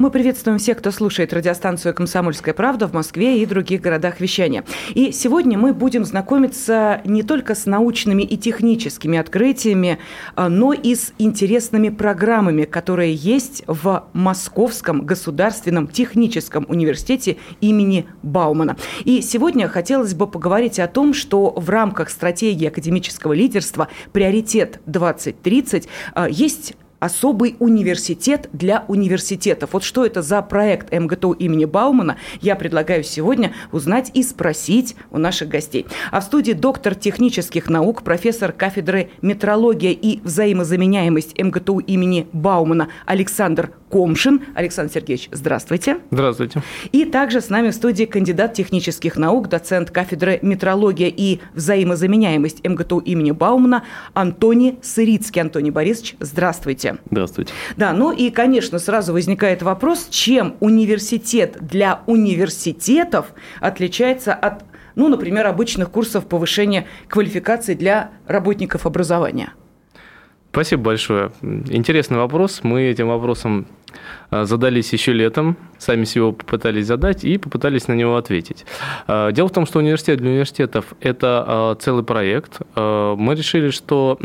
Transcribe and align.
Мы 0.00 0.10
приветствуем 0.10 0.56
всех, 0.56 0.78
кто 0.78 0.92
слушает 0.92 1.34
радиостанцию 1.34 1.92
«Комсомольская 1.92 2.54
правда» 2.54 2.88
в 2.88 2.94
Москве 2.94 3.42
и 3.42 3.44
других 3.44 3.82
городах 3.82 4.18
вещания. 4.18 4.64
И 4.94 5.12
сегодня 5.12 5.58
мы 5.58 5.74
будем 5.74 6.06
знакомиться 6.06 7.02
не 7.04 7.22
только 7.22 7.54
с 7.54 7.66
научными 7.66 8.22
и 8.22 8.38
техническими 8.38 9.18
открытиями, 9.18 9.98
а, 10.36 10.48
но 10.48 10.72
и 10.72 10.94
с 10.94 11.12
интересными 11.18 11.90
программами, 11.90 12.64
которые 12.64 13.12
есть 13.12 13.62
в 13.66 14.06
Московском 14.14 15.04
государственном 15.04 15.86
техническом 15.86 16.64
университете 16.70 17.36
имени 17.60 18.06
Баумана. 18.22 18.78
И 19.04 19.20
сегодня 19.20 19.68
хотелось 19.68 20.14
бы 20.14 20.26
поговорить 20.26 20.78
о 20.78 20.88
том, 20.88 21.12
что 21.12 21.52
в 21.54 21.68
рамках 21.68 22.08
стратегии 22.08 22.68
академического 22.68 23.34
лидерства 23.34 23.88
«Приоритет 24.12 24.80
2030» 24.86 25.88
а, 26.14 26.26
есть 26.26 26.74
особый 27.00 27.56
университет 27.58 28.48
для 28.52 28.84
университетов. 28.86 29.70
Вот 29.72 29.82
что 29.82 30.06
это 30.06 30.22
за 30.22 30.42
проект 30.42 30.92
МГТУ 30.92 31.32
имени 31.32 31.64
Баумана, 31.64 32.16
я 32.40 32.54
предлагаю 32.54 33.02
сегодня 33.02 33.52
узнать 33.72 34.10
и 34.14 34.22
спросить 34.22 34.94
у 35.10 35.18
наших 35.18 35.48
гостей. 35.48 35.86
А 36.12 36.20
в 36.20 36.24
студии 36.24 36.52
доктор 36.52 36.94
технических 36.94 37.68
наук, 37.68 38.02
профессор 38.02 38.52
кафедры 38.52 39.10
метрология 39.22 39.90
и 39.90 40.20
взаимозаменяемость 40.22 41.36
МГТУ 41.38 41.78
имени 41.78 42.28
Баумана 42.32 42.88
Александр 43.06 43.72
Комшин. 43.90 44.42
Александр 44.54 44.92
Сергеевич, 44.92 45.28
здравствуйте. 45.32 45.98
Здравствуйте. 46.10 46.62
И 46.92 47.04
также 47.04 47.40
с 47.40 47.48
нами 47.48 47.70
в 47.70 47.74
студии 47.74 48.04
кандидат 48.04 48.54
технических 48.54 49.16
наук, 49.16 49.48
доцент 49.48 49.90
кафедры 49.90 50.38
метрология 50.42 51.08
и 51.08 51.40
взаимозаменяемость 51.54 52.66
МГТУ 52.66 52.98
имени 52.98 53.32
Баумана 53.32 53.84
Антоний 54.14 54.78
Сырицкий. 54.82 55.40
Антоний 55.40 55.70
Борисович, 55.70 56.16
здравствуйте. 56.20 56.89
Здравствуйте. 57.10 57.52
Да, 57.76 57.92
ну 57.92 58.12
и, 58.12 58.30
конечно, 58.30 58.78
сразу 58.78 59.12
возникает 59.12 59.62
вопрос, 59.62 60.08
чем 60.10 60.56
университет 60.60 61.56
для 61.60 62.02
университетов 62.06 63.26
отличается 63.60 64.34
от, 64.34 64.64
ну, 64.94 65.08
например, 65.08 65.46
обычных 65.46 65.90
курсов 65.90 66.26
повышения 66.26 66.86
квалификации 67.08 67.74
для 67.74 68.10
работников 68.26 68.86
образования? 68.86 69.52
Спасибо 70.52 70.82
большое. 70.82 71.30
Интересный 71.42 72.18
вопрос. 72.18 72.60
Мы 72.64 72.82
этим 72.82 73.06
вопросом 73.06 73.66
а, 74.30 74.44
задались 74.44 74.92
еще 74.92 75.12
летом, 75.12 75.56
сами 75.78 76.04
себе 76.04 76.32
попытались 76.32 76.86
задать 76.86 77.24
и 77.24 77.38
попытались 77.38 77.86
на 77.86 77.92
него 77.92 78.16
ответить. 78.16 78.66
А, 79.06 79.30
дело 79.30 79.48
в 79.48 79.52
том, 79.52 79.64
что 79.64 79.78
университет 79.78 80.18
для 80.18 80.30
университетов– 80.30 80.86
это 81.00 81.44
а, 81.46 81.74
целый 81.76 82.02
проект. 82.02 82.60
Мы 82.74 83.34
решили, 83.36 83.70
что 83.70 84.18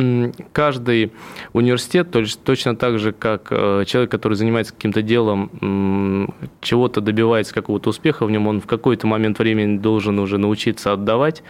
каждый 0.52 1.14
университет, 1.54 2.08
точно 2.44 2.76
так 2.76 2.98
же, 2.98 3.12
как 3.12 3.50
человек, 3.50 4.10
который 4.10 4.34
занимается 4.34 4.74
каким-то 4.74 5.02
делом, 5.02 6.34
чего-то 6.62 7.02
добивается, 7.02 7.54
какого-то 7.54 7.90
успеха 7.90 8.26
в 8.26 8.32
нем, 8.32 8.48
он 8.48 8.62
в 8.62 8.66
какой-то 8.66 9.08
момент 9.08 9.40
времени 9.40 9.78
должен 9.78 10.18
уже 10.20 10.38
научиться 10.38 10.94
отдавать, 10.94 11.44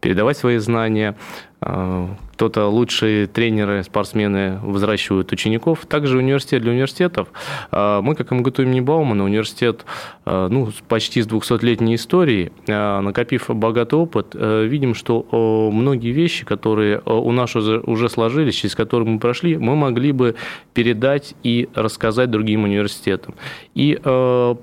передавать 0.00 0.36
свои 0.36 0.58
знания, 0.58 1.16
кто-то 1.58 2.66
лучшие 2.68 3.26
тренеры, 3.26 3.82
спортсмены 3.82 4.58
возвращают 4.62 5.32
учеников. 5.32 5.86
Также 5.86 6.18
университет 6.18 6.60
для 6.60 6.72
университетов. 6.72 7.28
А, 7.70 8.02
мы, 8.02 8.14
как 8.14 8.30
МГТУ 8.30 8.62
имени 8.62 8.80
Баумана, 8.80 9.24
университет 9.24 9.86
а, 10.26 10.48
ну, 10.48 10.68
почти 10.86 11.22
с 11.22 11.26
200-летней 11.26 11.94
историей, 11.94 12.52
накопив 12.66 13.48
богатый 13.48 13.94
опыт, 13.94 14.34
видим, 14.34 14.94
что 14.94 15.26
многие 15.72 16.10
вещи, 16.10 16.44
которые 16.44 17.00
у 17.06 17.32
нас 17.32 17.56
уже 17.56 18.08
сложились, 18.10 18.54
через 18.54 18.74
которые 18.74 19.08
мы 19.08 19.18
прошли, 19.18 19.56
мы 19.56 19.74
могли 19.74 20.12
бы 20.12 20.34
передать 20.74 21.34
и 21.42 21.70
рассказать 21.74 22.30
другим 22.30 22.64
университетам. 22.64 23.34
И 23.74 23.98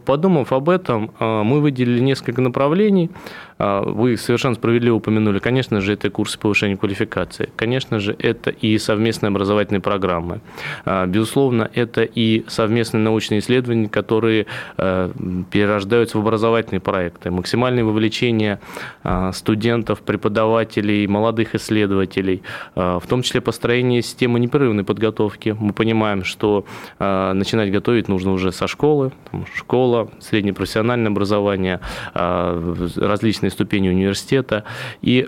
подумав 0.05 0.53
об 0.53 0.69
этом, 0.69 1.11
мы 1.19 1.59
выделили 1.59 2.01
несколько 2.01 2.41
направлений. 2.41 3.09
Вы 3.57 4.17
совершенно 4.17 4.55
справедливо 4.55 4.95
упомянули, 4.95 5.39
конечно 5.39 5.81
же, 5.81 5.93
это 5.93 6.09
курсы 6.09 6.37
повышения 6.37 6.75
квалификации. 6.83 7.49
Конечно 7.55 7.99
же, 7.99 8.13
это 8.19 8.49
и 8.49 8.77
совместные 8.77 9.29
образовательные 9.29 9.79
программы. 9.79 10.41
А, 10.83 11.05
безусловно, 11.05 11.71
это 11.73 12.03
и 12.03 12.43
совместные 12.49 13.01
научные 13.01 13.39
исследования, 13.39 13.87
которые 13.87 14.47
э, 14.77 15.11
перерождаются 15.49 16.17
в 16.17 16.21
образовательные 16.21 16.81
проекты. 16.81 17.31
Максимальное 17.31 17.85
вовлечение 17.85 18.59
а, 19.01 19.31
студентов, 19.31 20.01
преподавателей, 20.01 21.07
молодых 21.07 21.55
исследователей, 21.55 22.41
а, 22.75 22.99
в 22.99 23.07
том 23.07 23.21
числе 23.21 23.39
построение 23.39 24.01
системы 24.01 24.41
непрерывной 24.41 24.83
подготовки. 24.83 25.55
Мы 25.57 25.71
понимаем, 25.71 26.25
что 26.25 26.65
начинать 26.99 27.71
готовить 27.71 28.09
нужно 28.09 28.31
уже 28.33 28.51
со 28.51 28.67
школы, 28.67 29.11
школа, 29.55 30.09
среднее 30.19 30.53
профессиональное 30.53 31.11
образование, 31.11 31.79
различные 32.13 33.51
ступени 33.51 33.89
университета. 33.89 34.63
И 35.01 35.25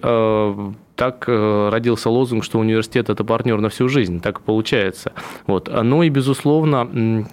так 0.95 1.25
э, 1.27 1.69
родился 1.69 2.09
лозунг, 2.09 2.43
что 2.43 2.59
университет– 2.59 3.09
это 3.11 3.23
партнер 3.23 3.59
на 3.59 3.69
всю 3.69 3.89
жизнь. 3.89 4.21
Так 4.21 4.41
получается. 4.41 5.11
Вот. 5.47 5.69
Ну 5.71 6.03
и, 6.03 6.09
безусловно, 6.09 6.85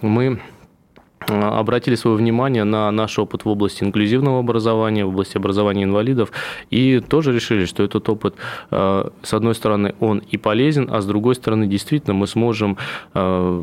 мы 0.02 0.40
обратили 1.40 1.94
свое 1.94 2.16
внимание 2.16 2.64
на 2.64 2.90
наш 2.90 3.18
опыт 3.18 3.44
в 3.44 3.48
области 3.48 3.84
инклюзивного 3.84 4.40
образования, 4.40 5.04
в 5.04 5.08
области 5.08 5.36
образования 5.36 5.84
инвалидов, 5.84 6.30
и 6.70 7.00
тоже 7.00 7.32
решили, 7.32 7.64
что 7.64 7.82
этот 7.82 8.08
опыт, 8.08 8.34
э, 8.70 9.08
с 9.22 9.34
одной 9.34 9.54
стороны, 9.54 9.94
он 10.00 10.18
и 10.18 10.36
полезен, 10.36 10.88
а 10.90 11.00
с 11.00 11.06
другой 11.06 11.34
стороны, 11.34 11.66
действительно, 11.66 12.14
мы 12.14 12.26
сможем 12.26 12.76
э, 13.14 13.62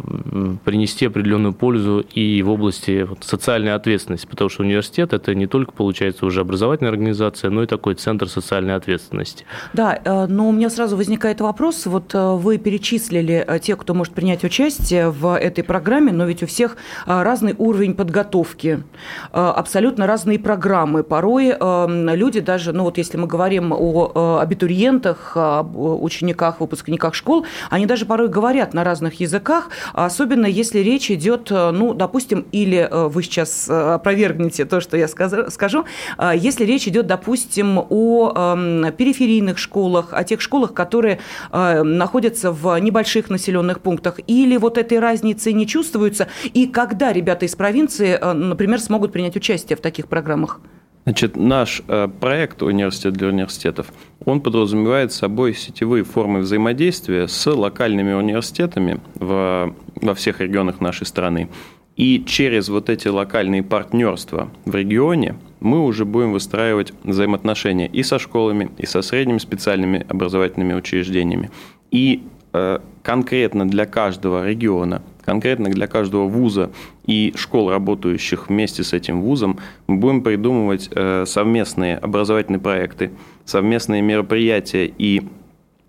принести 0.63 1.05
определенную 1.05 1.53
пользу 1.53 2.05
и 2.13 2.41
в 2.41 2.49
области 2.49 3.07
социальной 3.21 3.73
ответственности, 3.73 4.27
потому 4.27 4.49
что 4.49 4.63
университет– 4.63 5.13
это 5.13 5.35
не 5.35 5.47
только, 5.47 5.71
получается, 5.71 6.25
уже 6.25 6.41
образовательная 6.41 6.91
организация, 6.91 7.49
но 7.49 7.63
и 7.63 7.65
такой 7.65 7.95
центр 7.95 8.29
социальной 8.29 8.75
ответственности. 8.75 9.45
Да, 9.73 10.27
но 10.29 10.49
у 10.49 10.51
меня 10.51 10.69
сразу 10.69 10.97
возникает 10.97 11.41
вопрос, 11.41 11.85
вот 11.85 12.13
вы 12.13 12.57
перечислили 12.57 13.45
тех, 13.61 13.77
кто 13.77 13.93
может 13.93 14.13
принять 14.13 14.43
участие 14.43 15.09
в 15.09 15.37
этой 15.37 15.63
программе, 15.63 16.11
но 16.11 16.25
ведь 16.25 16.43
у 16.43 16.45
всех 16.47 16.77
разный 17.05 17.55
уровень 17.59 17.93
подготовки, 17.93 18.83
э, 19.31 19.37
абсолютно 19.37 20.07
разные 20.07 20.39
программы. 20.39 21.03
Порой 21.03 21.53
э, 21.59 22.15
люди 22.15 22.39
даже, 22.39 22.71
ну 22.73 22.83
вот 22.83 22.97
если 22.97 23.17
мы 23.17 23.27
говорим 23.27 23.73
о 23.73 24.11
э, 24.39 24.41
абитуриентах, 24.41 25.33
об 25.35 25.77
учениках, 25.77 26.61
выпускниках 26.61 27.13
школ, 27.13 27.45
они 27.69 27.85
даже 27.85 28.05
порой 28.05 28.29
говорят 28.29 28.73
на 28.73 28.83
разных 28.83 29.19
языках, 29.19 29.69
особенно 29.93 30.45
если 30.45 30.79
речь 30.79 31.11
идет, 31.11 31.49
ну, 31.51 31.93
допустим, 31.93 32.45
или 32.51 32.87
вы 32.91 33.23
сейчас 33.23 33.69
опровергнете 33.69 34.65
то, 34.65 34.79
что 34.79 34.95
я 34.95 35.07
скажу, 35.07 35.85
если 36.33 36.63
речь 36.63 36.87
идет, 36.87 37.07
допустим, 37.07 37.79
о 37.89 38.33
эм, 38.35 38.93
периферийных 38.93 39.57
школах, 39.57 40.13
о 40.13 40.23
тех 40.23 40.39
школах, 40.41 40.73
которые 40.73 41.19
находятся 41.51 42.51
в 42.51 42.77
небольших 42.79 43.29
населенных 43.29 43.81
пунктах, 43.81 44.19
или 44.27 44.55
вот 44.57 44.77
этой 44.77 44.99
разницы 44.99 45.51
не 45.51 45.67
чувствуются, 45.67 46.27
и 46.53 46.67
когда 46.67 47.11
ребята 47.11 47.38
ребята 47.39 47.45
из 47.45 47.55
провинции, 47.55 48.17
э, 48.19 48.33
например, 48.33 48.79
смогут 48.79 49.11
принять 49.11 49.35
участие 49.35 49.77
в 49.77 49.81
таких 49.81 50.07
программах? 50.07 50.59
Значит, 51.05 51.37
наш 51.37 51.81
э, 51.87 52.07
проект 52.19 52.61
«Университет 52.61 53.13
для 53.13 53.29
университетов», 53.29 53.87
он 54.25 54.41
подразумевает 54.41 55.11
собой 55.11 55.53
сетевые 55.53 56.03
формы 56.03 56.39
взаимодействия 56.39 57.27
с 57.27 57.47
локальными 57.47 58.13
университетами 58.13 58.99
в, 59.15 59.73
во 60.01 60.13
всех 60.13 60.41
регионах 60.41 60.81
нашей 60.81 61.05
страны. 61.05 61.49
И 61.95 62.23
через 62.25 62.69
вот 62.69 62.89
эти 62.89 63.07
локальные 63.07 63.63
партнерства 63.63 64.49
в 64.65 64.75
регионе 64.75 65.35
мы 65.59 65.85
уже 65.85 66.05
будем 66.05 66.33
выстраивать 66.33 66.93
взаимоотношения 67.03 67.87
и 67.87 68.03
со 68.03 68.19
школами, 68.19 68.69
и 68.77 68.85
со 68.85 69.01
средними 69.01 69.39
специальными 69.39 70.05
образовательными 70.09 70.73
учреждениями. 70.73 71.49
И 71.91 72.23
э, 72.53 72.79
конкретно 73.03 73.67
для 73.67 73.85
каждого 73.85 74.47
региона 74.47 75.01
конкретно 75.29 75.69
для 75.69 75.85
каждого 75.85 76.27
вуза 76.27 76.71
и 77.05 77.33
школ, 77.35 77.69
работающих 77.69 78.49
вместе 78.49 78.83
с 78.83 78.93
этим 78.93 79.21
вузом, 79.21 79.59
мы 79.85 79.97
будем 79.97 80.23
придумывать 80.23 80.89
э, 80.91 81.25
совместные 81.27 81.97
образовательные 81.97 82.59
проекты, 82.59 83.11
совместные 83.45 84.01
мероприятия 84.01 84.91
и 84.97 85.21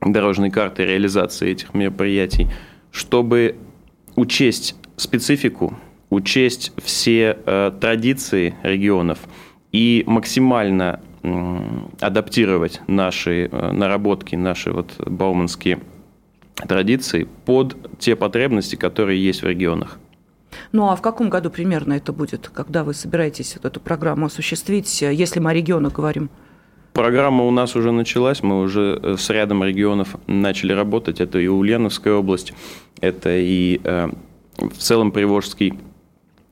дорожные 0.02 0.50
карты 0.50 0.84
реализации 0.84 1.52
этих 1.52 1.72
мероприятий, 1.72 2.48
чтобы 2.90 3.56
учесть 4.14 4.76
специфику, 4.96 5.74
учесть 6.10 6.72
все 6.76 7.38
э, 7.46 7.72
традиции 7.80 8.54
регионов 8.62 9.20
и 9.72 10.04
максимально 10.06 11.00
адаптировать 11.98 12.82
наши 12.88 13.48
э, 13.50 13.72
наработки, 13.72 14.36
наши 14.36 14.70
вот 14.70 14.92
бауманские 14.98 15.80
традиций 16.68 17.26
под 17.44 17.76
те 17.98 18.16
потребности, 18.16 18.76
которые 18.76 19.22
есть 19.22 19.42
в 19.42 19.46
регионах. 19.46 19.98
Ну 20.72 20.88
а 20.88 20.96
в 20.96 21.02
каком 21.02 21.30
году 21.30 21.50
примерно 21.50 21.94
это 21.94 22.12
будет, 22.12 22.48
когда 22.48 22.84
вы 22.84 22.94
собираетесь 22.94 23.56
эту 23.62 23.80
программу 23.80 24.26
осуществить, 24.26 25.02
если 25.02 25.40
мы 25.40 25.50
о 25.50 25.54
регионах 25.54 25.94
говорим? 25.94 26.30
Программа 26.92 27.44
у 27.44 27.50
нас 27.50 27.76
уже 27.76 27.92
началась, 27.92 28.42
мы 28.42 28.60
уже 28.60 28.98
э, 29.00 29.16
с 29.16 29.30
рядом 29.30 29.62
регионов 29.62 30.16
начали 30.26 30.72
работать. 30.72 31.20
Это 31.20 31.38
и 31.38 31.46
Ульяновская 31.46 32.14
область, 32.14 32.52
это 33.00 33.30
и 33.30 33.80
э, 33.84 34.08
в 34.56 34.76
целом 34.76 35.12
Приволжский 35.12 35.78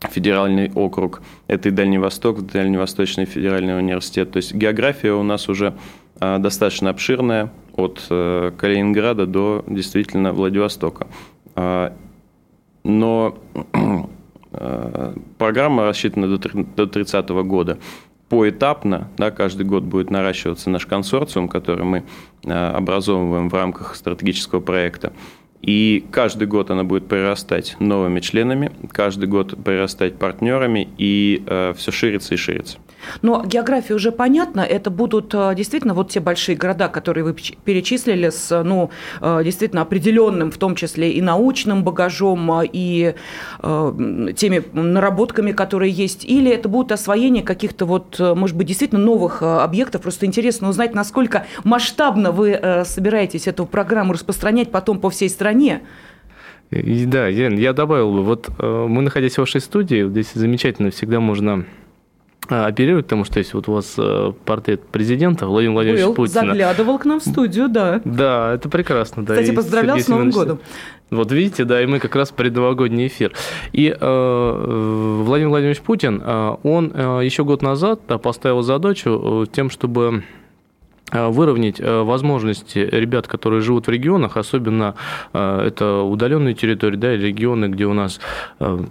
федеральный 0.09 0.71
округ, 0.73 1.23
это 1.49 1.71
и 1.71 1.73
Дальний 1.73 1.99
Восток, 1.99 2.47
Дальневосточный 2.47 3.25
федеральный 3.25 3.77
университет. 3.77 4.31
То 4.31 4.37
есть 4.37 4.55
география 4.55 5.13
у 5.13 5.25
нас 5.25 5.49
уже 5.49 5.75
э, 6.21 6.39
достаточно 6.39 6.91
обширная, 6.91 7.53
от 7.79 8.05
Калининграда 8.09 9.27
до 9.27 9.65
действительно 9.67 10.33
Владивостока. 10.33 11.07
Но 12.85 13.39
программа 15.39 15.85
рассчитана 15.87 16.27
до 16.27 16.87
30 16.87 17.29
года 17.29 17.79
поэтапно, 18.29 19.09
да, 19.17 19.31
каждый 19.31 19.67
год 19.67 19.85
будет 19.85 20.11
наращиваться 20.11 20.71
наш 20.71 20.87
консорциум, 20.87 21.49
который 21.49 21.85
мы 21.85 22.05
э, 22.45 22.51
образовываем 22.51 23.49
в 23.49 23.55
рамках 23.55 23.95
стратегического 23.95 24.61
проекта. 24.61 25.13
И 25.61 26.05
каждый 26.11 26.47
год 26.47 26.71
она 26.71 26.85
будет 26.85 27.09
прирастать 27.09 27.77
новыми 27.81 28.21
членами, 28.21 28.71
каждый 28.93 29.29
год 29.29 29.57
прирастать 29.65 30.17
партнерами, 30.17 30.89
и 30.99 31.43
э, 31.47 31.75
все 31.77 31.91
ширится 31.91 32.35
и 32.35 32.37
ширится. 32.37 32.79
Но 33.23 33.45
география 33.45 33.95
уже 33.95 34.13
понятна. 34.13 34.61
Это 34.61 34.91
будут 34.91 35.35
э, 35.35 35.55
действительно 35.55 35.95
вот 35.95 36.11
те 36.11 36.21
большие 36.21 36.57
города, 36.57 36.89
которые 36.89 37.25
вы 37.25 37.35
перечислили 37.35 38.31
с 38.31 38.63
ну, 38.63 38.91
э, 39.21 39.43
действительно 39.45 39.83
определенным, 39.83 40.51
в 40.51 40.59
том 40.59 40.75
числе 40.75 41.13
и 41.13 41.21
научным 41.21 41.85
багажом, 41.85 42.61
э, 42.61 42.65
и 42.73 43.15
теми 43.61 44.63
наработками, 44.73 45.53
которые 45.53 45.93
есть. 45.93 46.25
Или 46.25 46.51
это 46.51 46.69
будут 46.69 46.93
освоение 46.93 47.43
каких-то 47.43 47.87
вот, 47.87 48.19
может 48.19 48.57
быть, 48.57 48.67
действительно 48.67 49.01
новых 49.01 49.43
объектов. 49.43 50.03
Просто 50.03 50.27
интересно 50.27 50.69
узнать, 50.69 50.95
насколько 50.95 51.47
масштабно 51.65 52.33
вы 52.33 52.83
собираетесь 52.85 53.47
эту 53.47 53.67
программу 53.67 54.13
распространять 54.13 54.71
потом 54.71 54.99
по 54.99 55.11
всей 55.11 55.29
стране. 55.29 55.83
И, 56.71 57.05
да, 57.07 57.29
я, 57.29 57.49
я 57.49 57.73
добавил 57.73 58.13
бы, 58.13 58.23
вот 58.23 58.49
мы, 58.59 59.03
находясь 59.03 59.35
в 59.35 59.39
вашей 59.39 59.61
студии, 59.61 60.09
здесь 60.09 60.33
замечательно 60.35 60.91
всегда 60.91 61.21
можно 61.21 61.65
оперировать, 62.49 63.07
потому 63.07 63.25
что 63.25 63.39
есть 63.39 63.55
вот 63.55 63.69
у 63.69 63.73
вас 63.73 63.95
э, 63.99 64.33
портрет 64.45 64.83
президента 64.85 65.47
Владимира 65.47 65.75
Владимировича 65.75 66.07
Был, 66.07 66.15
Путина. 66.15 66.47
заглядывал 66.47 66.99
к 66.99 67.05
нам 67.05 67.21
в 67.21 67.25
студию, 67.25 67.69
да. 67.69 68.01
Да, 68.05 68.55
это 68.55 68.69
прекрасно. 68.69 69.25
Да. 69.25 69.35
Кстати, 69.35 69.55
поздравлял 69.55 69.99
с 69.99 70.09
Новым 70.09 70.31
годом. 70.31 70.59
Вот 71.11 71.33
видите, 71.33 71.65
да, 71.65 71.83
и 71.83 71.87
мы 71.87 72.01
как 72.01 72.15
раз 72.17 72.31
предновогодний 72.31 73.07
эфир. 73.07 73.33
И 73.73 73.89
э, 73.99 75.23
Владимир 75.25 75.51
Владимирович 75.51 75.81
Путин, 75.81 76.23
э, 76.25 76.57
он 76.63 76.93
э, 76.95 77.21
еще 77.25 77.45
год 77.45 77.63
назад 77.63 78.01
да, 78.09 78.19
поставил 78.19 78.63
задачу 78.63 79.45
э, 79.45 79.55
тем, 79.55 79.71
чтобы 79.71 80.09
Э, 80.19 80.38
выровнять 81.13 81.81
э, 81.81 82.03
возможности 82.03 82.79
ребят, 82.79 83.27
которые 83.27 83.61
живут 83.61 83.87
в 83.87 83.91
регионах, 83.91 84.37
особенно 84.37 84.95
э, 85.33 85.67
это 85.69 86.03
удаленные 86.03 86.55
территории, 86.55 86.97
да, 86.97 87.17
регионы, 87.17 87.67
где 87.67 87.87
у 87.87 87.95
нас, 87.95 88.21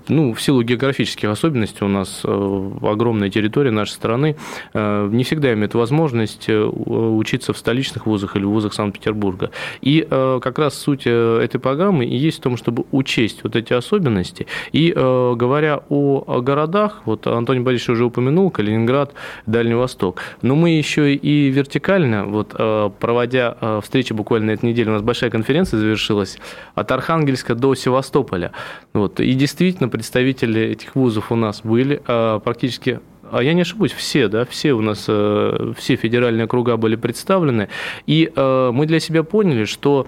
ну, 0.08 0.34
в 0.34 0.42
силу 0.42 0.64
географических 0.64 1.30
особенностей 1.30 1.86
у 1.86 1.88
нас 1.88 2.24
огромная 2.24 3.30
территория 3.30 3.72
нашей 3.72 3.92
страны, 3.92 4.36
не 4.74 5.24
всегда 5.24 5.54
имеют 5.54 5.76
возможность 5.76 6.50
учиться 6.50 7.54
в 7.54 7.58
столичных 7.58 8.06
вузах 8.06 8.36
или 8.36 8.46
в 8.46 8.50
вузах 8.50 8.74
Санкт-Петербурга. 8.74 9.52
И 9.82 10.08
как 10.10 10.60
раз 10.60 10.78
суть 10.78 11.06
этой 11.06 11.60
программы 11.60 12.06
и 12.06 12.16
есть 12.16 12.40
в 12.40 12.42
том, 12.42 12.58
чтобы 12.58 12.86
учесть 12.92 13.44
вот 13.44 13.56
эти 13.56 13.74
особенности. 13.74 14.48
И 14.72 14.92
говоря 14.92 15.82
о 15.90 16.42
городах, 16.42 17.02
вот 17.06 17.28
Антоний 17.28 17.62
Борисович 17.62 17.90
уже 17.90 18.06
упомянул, 18.06 18.50
Калининград, 18.50 19.14
Дальний 19.46 19.76
Восток, 19.76 20.22
но 20.42 20.56
мы 20.56 20.72
еще 20.72 21.14
и 21.14 21.50
вертикально 21.50 22.07
реально, 22.08 22.26
вот 22.32 22.56
э, 22.58 22.90
проводя 23.00 23.58
э, 23.60 23.80
встречи 23.84 24.14
буквально 24.14 24.52
этой 24.52 24.66
неделе, 24.66 24.90
у 24.90 24.94
нас 24.94 25.02
большая 25.02 25.30
конференция 25.30 25.80
завершилась 25.80 26.38
от 26.76 26.92
Архангельска 26.92 27.56
до 27.56 27.76
Севастополя. 27.76 28.52
Вот, 28.94 29.20
и 29.20 29.34
действительно 29.34 29.90
представители 29.90 30.62
этих 30.62 30.96
вузов 30.96 31.32
у 31.32 31.36
нас 31.36 31.62
были 31.64 32.02
э, 32.08 32.40
практически 32.44 33.00
а 33.30 33.44
я 33.44 33.54
не 33.54 33.64
ошибусь, 33.64 33.92
все, 33.92 34.30
да, 34.30 34.46
все 34.46 34.72
у 34.72 34.80
нас, 34.80 35.00
все 35.00 35.96
федеральные 35.98 36.46
округа 36.46 36.78
были 36.78 36.96
представлены, 36.96 37.68
и 38.06 38.32
мы 38.38 38.86
для 38.86 39.02
себя 39.02 39.24
поняли, 39.24 39.66
что 39.66 40.08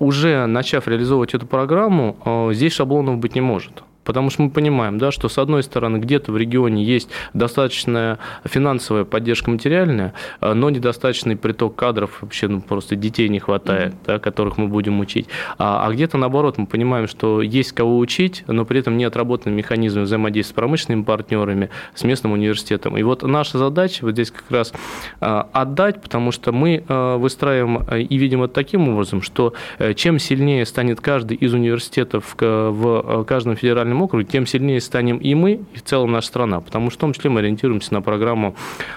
уже 0.00 0.46
начав 0.46 0.88
реализовывать 0.88 1.32
эту 1.34 1.46
программу, 1.46 2.50
здесь 2.52 2.72
шаблонов 2.72 3.18
быть 3.18 3.36
не 3.36 3.40
может. 3.40 3.84
Потому 4.10 4.28
что 4.30 4.42
мы 4.42 4.50
понимаем, 4.50 4.98
да, 4.98 5.12
что 5.12 5.28
с 5.28 5.38
одной 5.38 5.62
стороны 5.62 5.98
где-то 5.98 6.32
в 6.32 6.36
регионе 6.36 6.82
есть 6.82 7.10
достаточная 7.32 8.18
финансовая 8.44 9.04
поддержка 9.04 9.52
материальная, 9.52 10.14
а, 10.40 10.52
но 10.52 10.68
недостаточный 10.68 11.36
приток 11.36 11.76
кадров, 11.76 12.18
вообще 12.20 12.48
ну, 12.48 12.60
просто 12.60 12.96
детей 12.96 13.28
не 13.28 13.38
хватает, 13.38 13.92
mm-hmm. 13.92 14.06
да, 14.06 14.18
которых 14.18 14.58
мы 14.58 14.66
будем 14.66 14.98
учить. 14.98 15.28
А, 15.58 15.86
а 15.86 15.92
где-то 15.92 16.18
наоборот 16.18 16.58
мы 16.58 16.66
понимаем, 16.66 17.06
что 17.06 17.40
есть 17.40 17.70
кого 17.70 17.98
учить, 17.98 18.42
но 18.48 18.64
при 18.64 18.80
этом 18.80 18.96
не 18.96 19.04
отработан 19.04 19.54
механизм 19.54 20.00
взаимодействия 20.00 20.54
с 20.54 20.56
промышленными 20.56 21.04
партнерами, 21.04 21.70
с 21.94 22.02
местным 22.02 22.32
университетом. 22.32 22.96
И 22.96 23.04
вот 23.04 23.22
наша 23.22 23.58
задача 23.58 24.04
вот 24.04 24.14
здесь 24.14 24.32
как 24.32 24.50
раз 24.50 24.72
а, 25.20 25.48
отдать, 25.52 26.02
потому 26.02 26.32
что 26.32 26.50
мы 26.50 26.82
выстраиваем 26.88 27.84
и 27.94 28.16
видим 28.16 28.42
это 28.42 28.54
таким 28.54 28.88
образом, 28.88 29.22
что 29.22 29.54
э, 29.78 29.94
чем 29.94 30.18
сильнее 30.18 30.66
станет 30.66 31.00
каждый 31.00 31.36
из 31.36 31.54
университетов 31.54 32.34
в 32.40 33.24
каждом 33.24 33.54
федеральном 33.54 33.99
федеральном 34.00 34.02
округе, 34.02 34.24
тем 34.24 34.46
сильнее 34.46 34.80
станем 34.80 35.18
и 35.18 35.34
мы, 35.34 35.60
и 35.74 35.78
в 35.78 35.82
целом 35.82 36.12
наша 36.12 36.28
страна. 36.28 36.60
Потому 36.60 36.90
что 36.90 36.98
в 36.98 37.00
том 37.00 37.12
числе 37.12 37.30
мы 37.30 37.40
ориентируемся 37.40 37.94
на 37.94 38.02
программу 38.02 38.54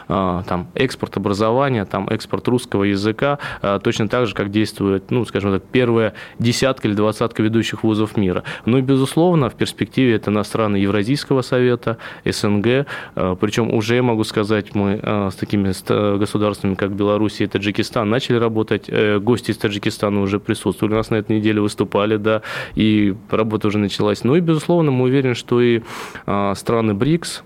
а, 0.08 0.44
там, 0.44 0.68
экспорт 0.76 1.18
образования, 1.18 1.86
там, 1.86 2.08
экспорт 2.08 2.48
русского 2.48 2.84
языка, 2.84 3.40
а, 3.62 3.80
точно 3.80 4.08
так 4.08 4.28
же, 4.28 4.34
как 4.34 4.52
действует, 4.52 5.12
ну, 5.12 5.26
скажем 5.26 5.52
так, 5.52 5.64
первая 5.64 6.14
десятка 6.40 6.88
или 6.88 6.96
двадцатка 6.96 7.44
ведущих 7.44 7.84
вузов 7.84 8.18
мира. 8.18 8.44
Ну 8.66 8.78
и, 8.78 8.82
безусловно, 8.82 9.50
в 9.50 9.56
перспективе 9.56 10.16
это 10.16 10.32
на 10.32 10.44
страны 10.44 10.78
Евразийского 10.78 11.42
совета, 11.42 11.98
СНГ, 12.26 12.86
а, 13.16 13.36
причем 13.36 13.74
уже, 13.74 14.02
могу 14.02 14.24
сказать, 14.24 14.76
мы 14.76 15.00
с 15.04 15.36
такими 15.36 15.74
государствами, 16.18 16.76
как 16.76 16.92
Беларусь 16.92 17.42
и 17.42 17.48
Таджикистан, 17.48 18.10
начали 18.10 18.38
работать. 18.38 18.86
Э, 18.88 19.20
гости 19.20 19.52
из 19.52 19.58
Таджикистана 19.58 20.22
уже 20.22 20.40
присутствовали 20.40 20.94
у 20.94 20.98
нас 20.98 21.10
на 21.10 21.16
этой 21.16 21.38
неделе, 21.38 21.62
выступали, 21.62 22.18
да, 22.18 22.42
и 22.76 23.16
работа 23.30 23.68
уже 23.68 23.78
началась. 23.78 24.24
Ну 24.24 24.36
и, 24.36 24.40
безусловно, 24.40 24.92
мы 24.94 25.06
уверены, 25.06 25.36
что 25.36 25.62
и 25.62 25.82
а, 26.26 26.54
страны 26.56 26.94
БРИКС, 26.94 27.44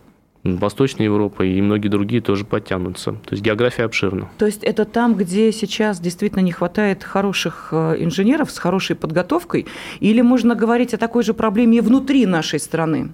Восточная 0.56 1.06
Европа 1.06 1.44
и 1.44 1.62
многие 1.62 1.90
другие 1.90 2.22
тоже 2.22 2.46
подтянутся. 2.46 3.12
То 3.12 3.32
есть 3.32 3.44
география 3.44 3.84
обширна. 3.84 4.30
То 4.38 4.46
есть 4.46 4.64
это 4.64 4.86
там, 4.86 5.16
где 5.16 5.52
сейчас 5.52 6.00
действительно 6.00 6.42
не 6.42 6.52
хватает 6.52 7.04
хороших 7.04 7.70
э, 7.72 7.96
инженеров 8.00 8.52
с 8.52 8.58
хорошей 8.58 8.96
подготовкой? 8.96 9.66
Или 10.00 10.22
можно 10.22 10.56
говорить 10.56 10.94
о 10.94 10.98
такой 10.98 11.24
же 11.24 11.34
проблеме 11.34 11.80
и 11.80 11.82
внутри 11.82 12.26
нашей 12.26 12.60
страны? 12.60 13.10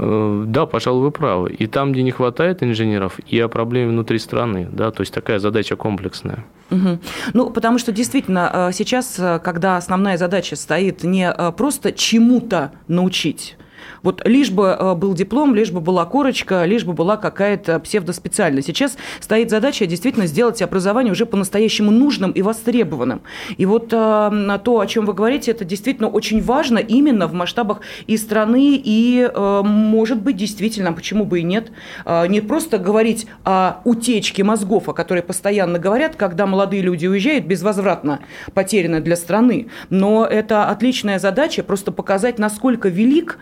Э, 0.00 0.44
да, 0.46 0.66
пожалуй, 0.66 1.02
вы 1.02 1.10
правы. 1.10 1.50
И 1.50 1.66
там, 1.66 1.92
где 1.92 2.02
не 2.02 2.12
хватает 2.12 2.62
инженеров, 2.62 3.18
и 3.26 3.40
о 3.40 3.48
проблеме 3.48 3.90
внутри 3.90 4.18
страны. 4.18 4.68
Да, 4.70 4.90
то 4.90 5.02
есть 5.02 5.12
такая 5.12 5.38
задача 5.38 5.76
комплексная. 5.76 6.44
Угу. 6.70 6.98
Ну, 7.34 7.50
потому 7.50 7.78
что 7.78 7.92
действительно 7.92 8.50
э, 8.52 8.72
сейчас, 8.72 9.18
э, 9.18 9.40
когда 9.42 9.76
основная 9.76 10.16
задача 10.16 10.54
стоит 10.56 11.02
не 11.02 11.32
просто 11.56 11.92
чему-то 11.92 12.72
научить, 12.86 13.56
вот 14.02 14.26
лишь 14.26 14.50
бы 14.50 14.76
э, 14.78 14.94
был 14.94 15.14
диплом, 15.14 15.54
лишь 15.54 15.70
бы 15.70 15.80
была 15.80 16.04
корочка, 16.04 16.64
лишь 16.64 16.84
бы 16.84 16.92
была 16.92 17.16
какая-то 17.16 17.78
псевдоспециальность. 17.80 18.66
Сейчас 18.66 18.96
стоит 19.20 19.50
задача 19.50 19.86
действительно 19.86 20.26
сделать 20.26 20.62
образование 20.62 21.12
уже 21.12 21.26
по-настоящему 21.26 21.90
нужным 21.90 22.30
и 22.32 22.42
востребованным. 22.42 23.22
И 23.56 23.66
вот 23.66 23.92
э, 23.92 24.58
то, 24.64 24.80
о 24.80 24.86
чем 24.86 25.06
вы 25.06 25.14
говорите, 25.14 25.50
это 25.50 25.64
действительно 25.64 26.08
очень 26.08 26.42
важно 26.42 26.78
именно 26.78 27.26
в 27.26 27.32
масштабах 27.32 27.80
и 28.06 28.16
страны, 28.16 28.80
и, 28.82 29.28
э, 29.32 29.62
может 29.64 30.22
быть, 30.22 30.36
действительно, 30.36 30.92
почему 30.92 31.24
бы 31.24 31.40
и 31.40 31.42
нет, 31.42 31.70
не 32.28 32.40
просто 32.40 32.78
говорить 32.78 33.26
о 33.44 33.80
утечке 33.84 34.44
мозгов, 34.44 34.88
о 34.88 34.92
которой 34.92 35.22
постоянно 35.22 35.78
говорят, 35.78 36.16
когда 36.16 36.46
молодые 36.46 36.82
люди 36.82 37.06
уезжают, 37.06 37.44
безвозвратно 37.44 38.20
потеряны 38.54 39.00
для 39.00 39.16
страны, 39.16 39.68
но 39.90 40.24
это 40.24 40.68
отличная 40.68 41.18
задача 41.18 41.62
просто 41.62 41.92
показать, 41.92 42.38
насколько 42.38 42.88
велик 42.88 43.38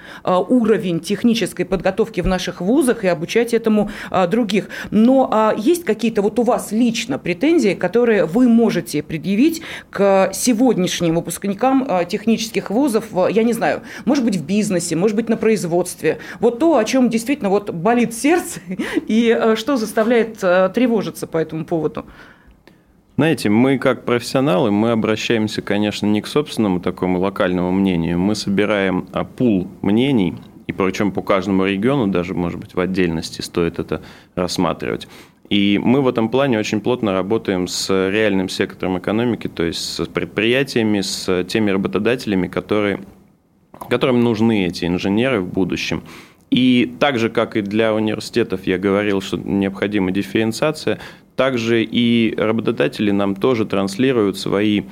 уровень 0.48 1.00
технической 1.00 1.64
подготовки 1.64 2.20
в 2.20 2.26
наших 2.26 2.60
вузах 2.60 3.04
и 3.04 3.08
обучать 3.08 3.54
этому 3.54 3.90
а, 4.10 4.26
других. 4.26 4.68
Но 4.90 5.28
а, 5.32 5.54
есть 5.56 5.84
какие-то 5.84 6.22
вот 6.22 6.38
у 6.38 6.42
вас 6.42 6.72
лично 6.72 7.18
претензии, 7.18 7.74
которые 7.74 8.24
вы 8.24 8.48
можете 8.48 9.02
предъявить 9.02 9.62
к 9.90 10.30
сегодняшним 10.32 11.16
выпускникам 11.16 11.86
а, 11.88 12.04
технических 12.04 12.70
вузов, 12.70 13.06
я 13.30 13.42
не 13.42 13.52
знаю, 13.52 13.82
может 14.04 14.24
быть, 14.24 14.36
в 14.36 14.44
бизнесе, 14.44 14.96
может 14.96 15.16
быть, 15.16 15.28
на 15.28 15.36
производстве. 15.36 16.18
Вот 16.40 16.58
то, 16.58 16.76
о 16.76 16.84
чем 16.84 17.10
действительно 17.10 17.50
вот 17.50 17.70
болит 17.70 18.14
сердце 18.14 18.60
и 19.06 19.54
что 19.56 19.76
заставляет 19.76 20.38
тревожиться 20.38 21.26
по 21.26 21.38
этому 21.38 21.64
поводу. 21.64 22.06
Знаете, 23.16 23.48
мы 23.48 23.78
как 23.78 24.04
профессионалы, 24.04 24.70
мы 24.70 24.90
обращаемся, 24.90 25.62
конечно, 25.62 26.04
не 26.04 26.20
к 26.20 26.26
собственному 26.26 26.80
такому 26.80 27.18
локальному 27.18 27.72
мнению, 27.72 28.18
мы 28.18 28.34
собираем 28.34 29.08
а, 29.12 29.24
пул 29.24 29.68
мнений, 29.80 30.34
и 30.66 30.72
причем 30.72 31.12
по 31.12 31.22
каждому 31.22 31.64
региону, 31.64 32.08
даже, 32.08 32.34
может 32.34 32.60
быть, 32.60 32.74
в 32.74 32.80
отдельности 32.80 33.40
стоит 33.40 33.78
это 33.78 34.02
рассматривать. 34.34 35.08
И 35.48 35.80
мы 35.82 36.02
в 36.02 36.08
этом 36.08 36.28
плане 36.28 36.58
очень 36.58 36.82
плотно 36.82 37.12
работаем 37.12 37.68
с 37.68 37.88
реальным 38.10 38.50
сектором 38.50 38.98
экономики, 38.98 39.48
то 39.48 39.62
есть 39.62 39.78
с 39.80 40.04
предприятиями, 40.04 41.00
с 41.00 41.44
теми 41.44 41.70
работодателями, 41.70 42.48
которые, 42.48 43.00
которым 43.88 44.20
нужны 44.20 44.66
эти 44.66 44.84
инженеры 44.84 45.40
в 45.40 45.48
будущем. 45.48 46.02
И 46.50 46.94
так 47.00 47.18
же, 47.18 47.30
как 47.30 47.56
и 47.56 47.62
для 47.62 47.94
университетов, 47.94 48.66
я 48.66 48.76
говорил, 48.76 49.22
что 49.22 49.38
необходима 49.38 50.10
дифференциация, 50.10 50.98
также 51.36 51.84
и 51.84 52.34
работодатели 52.36 53.10
нам 53.10 53.36
тоже 53.36 53.66
транслируют 53.66 54.38
свои 54.38 54.82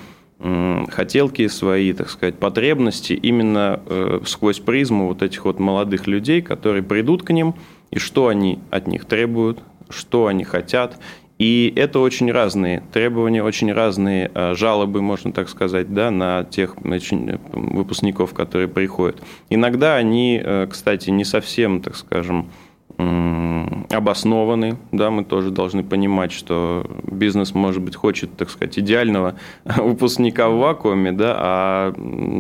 хотелки, 0.91 1.47
свои, 1.47 1.93
так 1.93 2.11
сказать, 2.11 2.35
потребности 2.35 3.15
именно 3.15 3.81
э, 3.87 4.21
сквозь 4.27 4.59
призму 4.59 5.07
вот 5.07 5.23
этих 5.23 5.45
вот 5.47 5.59
молодых 5.59 6.07
людей, 6.07 6.43
которые 6.43 6.83
придут 6.83 7.23
к 7.23 7.31
ним, 7.31 7.55
и 7.91 7.99
что 7.99 8.29
они 8.29 8.59
от 8.71 8.87
них 8.87 9.07
требуют, 9.07 9.61
что 9.89 10.27
они 10.27 10.45
хотят. 10.45 10.99
И 11.39 11.73
это 11.75 11.99
очень 11.99 12.31
разные 12.31 12.83
требования, 12.93 13.43
очень 13.43 13.73
разные 13.73 14.31
э, 14.35 14.55
жалобы, 14.55 15.01
можно 15.01 15.33
так 15.33 15.49
сказать, 15.49 15.95
да, 15.95 16.11
на 16.11 16.45
тех 16.45 16.77
выпускников, 16.77 18.35
которые 18.35 18.69
приходят. 18.69 19.23
Иногда 19.51 19.97
они, 19.97 20.41
э, 20.45 20.67
кстати, 20.71 21.11
не 21.11 21.25
совсем, 21.25 21.81
так 21.81 21.97
скажем, 21.97 22.51
обоснованы. 22.97 24.77
Да, 24.93 25.11
мы 25.11 25.25
тоже 25.25 25.51
должны 25.51 25.83
понимать, 25.83 26.33
что 26.33 26.87
бизнес, 27.05 27.55
может 27.55 27.83
быть, 27.83 27.97
хочет, 27.97 28.37
так 28.37 28.51
сказать, 28.51 28.79
идеального 28.79 29.37
выпускника 29.65 30.49
в 30.49 30.59
вакууме, 30.59 31.13
да, 31.13 31.37
а 31.39 31.95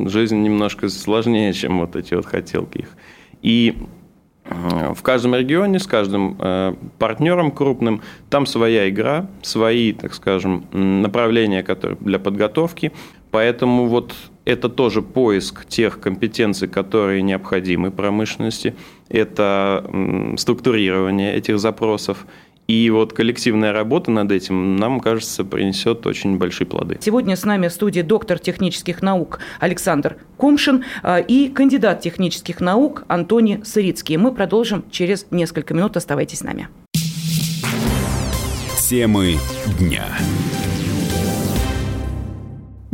жизнь 0.07 0.43
немножко 0.43 0.89
сложнее, 0.89 1.53
чем 1.53 1.81
вот 1.81 1.97
эти 1.97 2.15
вот 2.15 2.27
хотелки 2.27 2.79
их. 2.79 2.89
И 3.43 3.77
в 4.47 5.03
каждом 5.03 5.35
регионе, 5.35 5.79
с 5.79 5.87
каждым 5.87 6.37
э, 6.39 6.75
партнером 6.99 7.51
крупным, 7.51 8.03
там 8.29 8.45
своя 8.45 8.89
игра, 8.91 9.27
свои, 9.43 9.93
так 9.93 10.13
скажем, 10.13 10.67
направления 10.73 11.63
которые 11.63 11.97
для 12.01 12.19
подготовки. 12.19 12.93
Поэтому 13.31 13.87
вот 13.87 14.15
это 14.45 14.69
тоже 14.69 15.01
поиск 15.01 15.65
тех 15.65 15.99
компетенций, 15.99 16.69
которые 16.69 17.23
необходимы 17.23 17.91
промышленности, 17.91 18.75
это 19.09 19.85
структурирование 20.37 21.35
этих 21.35 21.59
запросов. 21.59 22.27
И 22.67 22.89
вот 22.89 23.13
коллективная 23.13 23.73
работа 23.73 24.11
над 24.11 24.33
этим, 24.33 24.77
нам 24.77 25.01
кажется, 25.01 25.45
принесет 25.45 26.07
очень 26.07 26.39
большие 26.39 26.67
плоды. 26.67 26.97
Сегодня 27.01 27.37
с 27.37 27.45
нами 27.45 27.69
в 27.69 27.73
студии 27.73 28.01
доктор 28.01 28.39
технических 28.39 29.03
наук 29.03 29.41
Александр 29.61 30.17
Комшин 30.39 30.85
а, 31.03 31.19
и 31.19 31.49
кандидат 31.51 32.01
технических 32.01 32.61
наук 32.61 33.05
Антоний 33.07 33.63
Сырицкий. 33.65 34.17
Мы 34.17 34.33
продолжим 34.33 34.85
через 34.91 35.27
несколько 35.31 35.75
минут. 35.75 35.97
Оставайтесь 35.99 36.39
с 36.39 36.43
нами. 36.43 36.69
Темы 38.89 39.35
дня. 39.79 40.07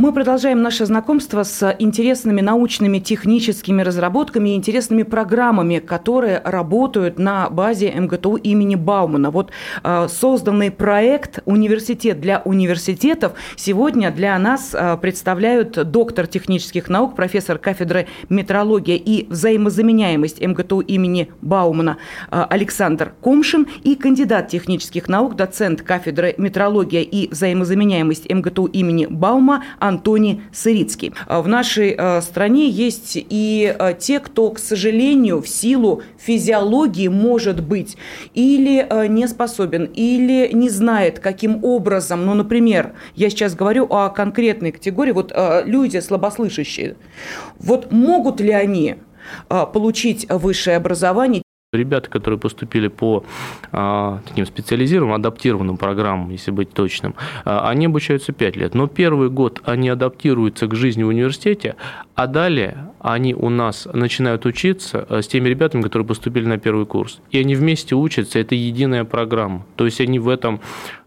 Мы 0.00 0.14
продолжаем 0.14 0.62
наше 0.62 0.86
знакомство 0.86 1.42
с 1.42 1.76
интересными 1.78 2.40
научными 2.40 3.00
техническими 3.00 3.82
разработками 3.82 4.48
и 4.48 4.54
интересными 4.54 5.02
программами, 5.02 5.78
которые 5.78 6.40
работают 6.42 7.18
на 7.18 7.50
базе 7.50 7.92
МГТУ 7.92 8.36
имени 8.36 8.76
Баумана. 8.76 9.30
Вот 9.30 9.50
э, 9.84 10.08
созданный 10.08 10.70
проект 10.70 11.40
«Университет 11.44 12.18
для 12.18 12.40
университетов» 12.46 13.34
сегодня 13.56 14.10
для 14.10 14.38
нас 14.38 14.70
э, 14.72 14.96
представляют 14.96 15.90
доктор 15.90 16.26
технических 16.26 16.88
наук, 16.88 17.14
профессор 17.14 17.58
кафедры 17.58 18.08
метрология 18.30 18.96
и 18.96 19.26
взаимозаменяемость 19.28 20.40
МГТУ 20.40 20.80
имени 20.80 21.30
Баумана 21.42 21.98
э, 22.30 22.42
Александр 22.48 23.12
Комшин 23.20 23.66
и 23.82 23.96
кандидат 23.96 24.48
технических 24.48 25.08
наук, 25.08 25.36
доцент 25.36 25.82
кафедры 25.82 26.34
метрология 26.38 27.02
и 27.02 27.28
взаимозаменяемость 27.30 28.32
МГТУ 28.32 28.64
имени 28.64 29.04
Баума 29.04 29.62
Антоний 29.90 30.42
Сырицкий. 30.52 31.12
А 31.26 31.42
в 31.42 31.48
нашей 31.48 31.94
э, 31.96 32.20
стране 32.22 32.68
есть 32.68 33.12
и 33.14 33.76
э, 33.78 33.94
те, 33.98 34.20
кто, 34.20 34.50
к 34.50 34.58
сожалению, 34.58 35.42
в 35.42 35.48
силу 35.48 36.02
физиологии, 36.18 37.08
может 37.08 37.62
быть, 37.62 37.96
или 38.34 38.86
не 39.08 39.26
способен, 39.28 39.84
или 39.84 40.50
не 40.52 40.70
знает, 40.70 41.18
каким 41.18 41.64
образом, 41.64 42.24
ну, 42.26 42.34
например, 42.34 42.92
я 43.14 43.30
сейчас 43.30 43.54
говорю 43.54 43.86
о 43.90 44.08
конкретной 44.08 44.72
категории, 44.72 45.12
вот 45.12 45.32
люди 45.64 45.98
слабослышащие, 45.98 46.96
вот 47.58 47.92
могут 47.92 48.40
ли 48.40 48.52
они 48.52 48.96
получить 49.48 50.26
высшее 50.30 50.76
образование 50.76 51.42
Ребята, 51.72 52.10
которые 52.10 52.40
поступили 52.40 52.88
по 52.88 53.24
а, 53.70 54.18
таким 54.26 54.44
специализированным, 54.44 55.14
адаптированным 55.14 55.76
программам, 55.76 56.30
если 56.30 56.50
быть 56.50 56.70
точным, 56.72 57.14
а, 57.44 57.68
они 57.68 57.86
обучаются 57.86 58.32
5 58.32 58.56
лет. 58.56 58.74
Но 58.74 58.88
первый 58.88 59.30
год 59.30 59.62
они 59.64 59.88
адаптируются 59.88 60.66
к 60.66 60.74
жизни 60.74 61.04
в 61.04 61.06
университете, 61.06 61.76
а 62.16 62.26
далее 62.26 62.90
они 62.98 63.36
у 63.36 63.50
нас 63.50 63.86
начинают 63.92 64.46
учиться 64.46 65.06
а, 65.08 65.22
с 65.22 65.28
теми 65.28 65.48
ребятами, 65.48 65.82
которые 65.82 66.08
поступили 66.08 66.44
на 66.44 66.58
первый 66.58 66.86
курс. 66.86 67.20
И 67.30 67.38
они 67.38 67.54
вместе 67.54 67.94
учатся, 67.94 68.40
это 68.40 68.56
единая 68.56 69.04
программа. 69.04 69.64
То 69.76 69.84
есть 69.84 70.00
они 70.00 70.18
в 70.18 70.28
этом 70.28 70.60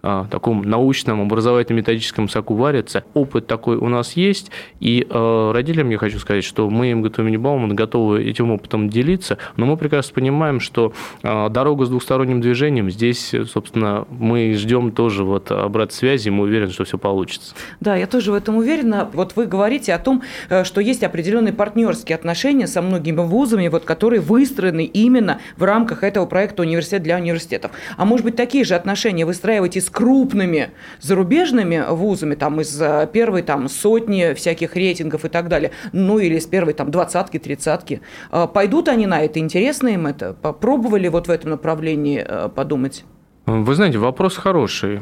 а, 0.04 0.28
таком 0.30 0.64
научном, 0.64 1.22
образовательно-методическом 1.22 2.28
соку 2.28 2.56
варятся. 2.56 3.06
Опыт 3.14 3.48
такой 3.48 3.78
у 3.78 3.88
нас 3.88 4.14
есть, 4.14 4.52
и 4.82 5.08
а, 5.10 5.54
родителям 5.54 5.90
я 5.92 5.98
хочу 5.98 6.20
сказать, 6.20 6.44
что 6.44 6.70
мы 6.70 6.94
МГТУ 6.94 7.22
имени 7.22 7.38
Баумана 7.38 7.74
готовы 7.74 8.22
этим 8.22 8.52
опытом 8.52 8.90
делиться, 8.90 9.38
но 9.56 9.66
мы 9.66 9.78
прекрасно 9.78 10.14
понимаем, 10.14 10.60
что 10.60 10.92
а, 11.24 11.48
дорога 11.48 11.86
с 11.86 11.90
двухсторонним 11.90 12.42
движением, 12.42 12.92
здесь, 12.92 13.34
собственно, 13.50 14.06
мы 14.10 14.54
ждем 14.56 14.92
тоже 14.92 15.24
вот 15.24 15.52
обратной 15.52 15.96
связи, 15.96 16.28
мы 16.28 16.44
уверены, 16.44 16.72
что 16.72 16.84
все 16.84 16.98
получится. 16.98 17.56
Да, 17.80 17.96
я 17.96 18.06
тоже 18.06 18.34
в 18.34 18.36
этом 18.36 18.58
уверена. 18.58 19.10
Вот 19.14 19.38
вы 19.38 19.46
говорите 19.46 19.94
о 19.94 20.00
том, 20.00 20.22
э, 20.50 20.66
что 20.66 20.82
есть 20.82 21.04
определенные 21.04 21.54
партнерские 21.54 22.18
отношения 22.18 22.68
со 22.68 22.82
многими 22.82 23.22
вузами, 23.22 23.70
вот, 23.70 23.86
которые 23.86 24.20
выстроены 24.20 24.84
именно 24.84 25.40
в 25.56 25.64
рамках 25.64 26.04
этого 26.04 26.26
проекта 26.26 26.64
«Университет 26.64 27.04
для 27.04 27.16
университетов». 27.16 27.72
А 27.96 28.04
может 28.04 28.26
быть, 28.26 28.36
такие 28.36 28.66
же 28.66 28.76
отношения 28.76 29.26
выстраиваете 29.26 29.80
с 29.80 29.93
крупными 29.94 30.72
зарубежными 31.00 31.86
вузами, 31.90 32.36
там, 32.36 32.60
из 32.60 32.82
э, 32.82 33.08
первой 33.14 33.44
там, 33.44 33.70
сотни 33.70 34.34
всяких 34.34 34.76
рейтингов 34.76 35.24
и 35.24 35.30
так 35.30 35.48
далее, 35.48 35.72
ну 35.94 36.20
или 36.20 36.40
с 36.40 36.46
первой 36.46 36.74
там 36.74 36.92
двадцатки, 36.92 37.40
тридцатки. 37.40 38.02
А 38.32 38.48
пойдут 38.48 38.90
они 38.90 39.06
на 39.08 39.22
это? 39.22 39.40
Интересно 39.40 39.90
им 39.90 40.08
это? 40.08 40.34
Попробовали 40.34 41.08
вот 41.08 41.28
в 41.28 41.32
этом 41.32 41.52
направлении 41.52 42.26
э, 42.28 42.50
подумать? 42.50 43.06
Вы 43.46 43.76
знаете, 43.76 43.98
вопрос 44.00 44.38
хороший. 44.38 45.02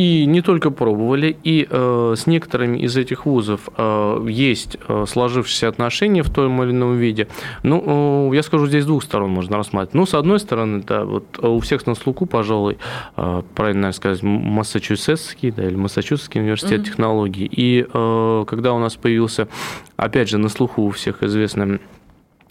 Э, 0.00 0.10
и 0.10 0.26
не 0.26 0.40
только 0.40 0.70
пробовали, 0.70 1.36
и 1.44 1.66
э, 1.68 2.14
с 2.16 2.26
некоторыми 2.26 2.78
из 2.78 2.96
этих 2.96 3.26
вузов 3.26 3.68
э, 3.76 4.26
есть 4.28 4.78
э, 4.88 5.04
сложившиеся 5.06 5.68
отношения 5.68 6.22
в 6.22 6.30
том 6.30 6.62
или 6.62 6.70
ином 6.70 6.96
виде. 6.96 7.28
Ну, 7.62 8.30
э, 8.30 8.36
я 8.36 8.42
скажу, 8.42 8.66
здесь 8.66 8.84
с 8.84 8.86
двух 8.86 9.02
сторон 9.02 9.30
можно 9.30 9.56
рассматривать. 9.56 9.94
Ну, 9.94 10.06
с 10.06 10.14
одной 10.14 10.38
стороны, 10.40 10.82
да, 10.86 11.04
вот 11.04 11.38
у 11.38 11.60
всех 11.60 11.86
на 11.86 11.94
слуху, 11.94 12.26
пожалуй, 12.26 12.78
э, 13.16 13.42
правильно 13.54 13.92
сказать, 13.92 14.22
Массачусетский, 14.22 15.50
да, 15.50 15.66
или 15.66 15.76
Массачусетский 15.76 16.40
университет 16.40 16.80
mm-hmm. 16.80 16.84
технологий. 16.84 17.48
И 17.50 17.86
э, 17.92 18.44
когда 18.46 18.72
у 18.72 18.78
нас 18.78 18.96
появился, 18.96 19.48
опять 19.96 20.28
же, 20.28 20.38
на 20.38 20.48
слуху 20.48 20.82
у 20.82 20.90
всех 20.90 21.22
известный 21.22 21.80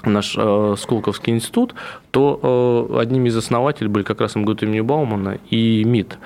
наш 0.05 0.35
э, 0.37 0.75
Сколковский 0.77 1.33
институт, 1.33 1.75
то 2.11 2.89
э, 2.91 2.99
одними 2.99 3.29
из 3.29 3.37
основателей 3.37 3.89
были 3.89 4.03
как 4.03 4.21
раз 4.21 4.35
МГУ 4.35 4.53
имени 4.61 4.81
Баумана 4.81 5.37
и 5.49 5.83
МИД. 5.83 6.17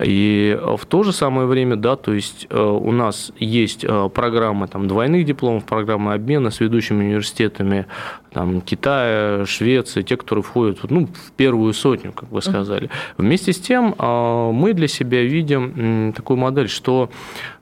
И 0.00 0.58
в 0.76 0.86
то 0.86 1.02
же 1.02 1.12
самое 1.12 1.46
время, 1.46 1.76
да, 1.76 1.96
то 1.96 2.12
есть 2.12 2.46
э, 2.50 2.60
у 2.60 2.92
нас 2.92 3.32
есть 3.38 3.84
э, 3.84 4.08
программы 4.14 4.68
там, 4.68 4.86
двойных 4.88 5.24
дипломов, 5.24 5.64
программы 5.64 6.14
обмена 6.14 6.50
с 6.50 6.60
ведущими 6.60 7.04
университетами 7.04 7.86
там, 8.32 8.60
Китая, 8.60 9.46
Швеции, 9.46 10.02
те, 10.02 10.16
которые 10.16 10.42
входят 10.42 10.78
ну, 10.90 11.06
в 11.06 11.32
первую 11.32 11.72
сотню, 11.72 12.12
как 12.12 12.30
вы 12.30 12.42
сказали. 12.42 12.90
Вместе 13.16 13.52
с 13.52 13.60
тем 13.60 13.94
э, 13.98 14.50
мы 14.52 14.72
для 14.72 14.88
себя 14.88 15.22
видим 15.22 16.12
такую 16.12 16.36
модель, 16.36 16.68
что, 16.68 17.10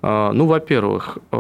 э, 0.03 0.31
ну, 0.33 0.47
во-первых, 0.47 1.19
э, 1.31 1.37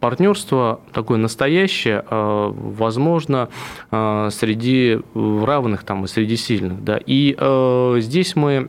партнерство 0.00 0.80
такое 0.92 1.18
настоящее, 1.18 2.04
возможно, 2.08 3.48
среди 3.90 4.50
среди 4.60 4.98
равных 5.14 5.84
там, 5.84 6.04
и 6.04 6.08
среди 6.08 6.36
сильных. 6.36 6.84
Да. 6.84 6.98
И 7.04 7.34
э, 7.38 7.96
здесь 7.98 8.36
мы 8.36 8.68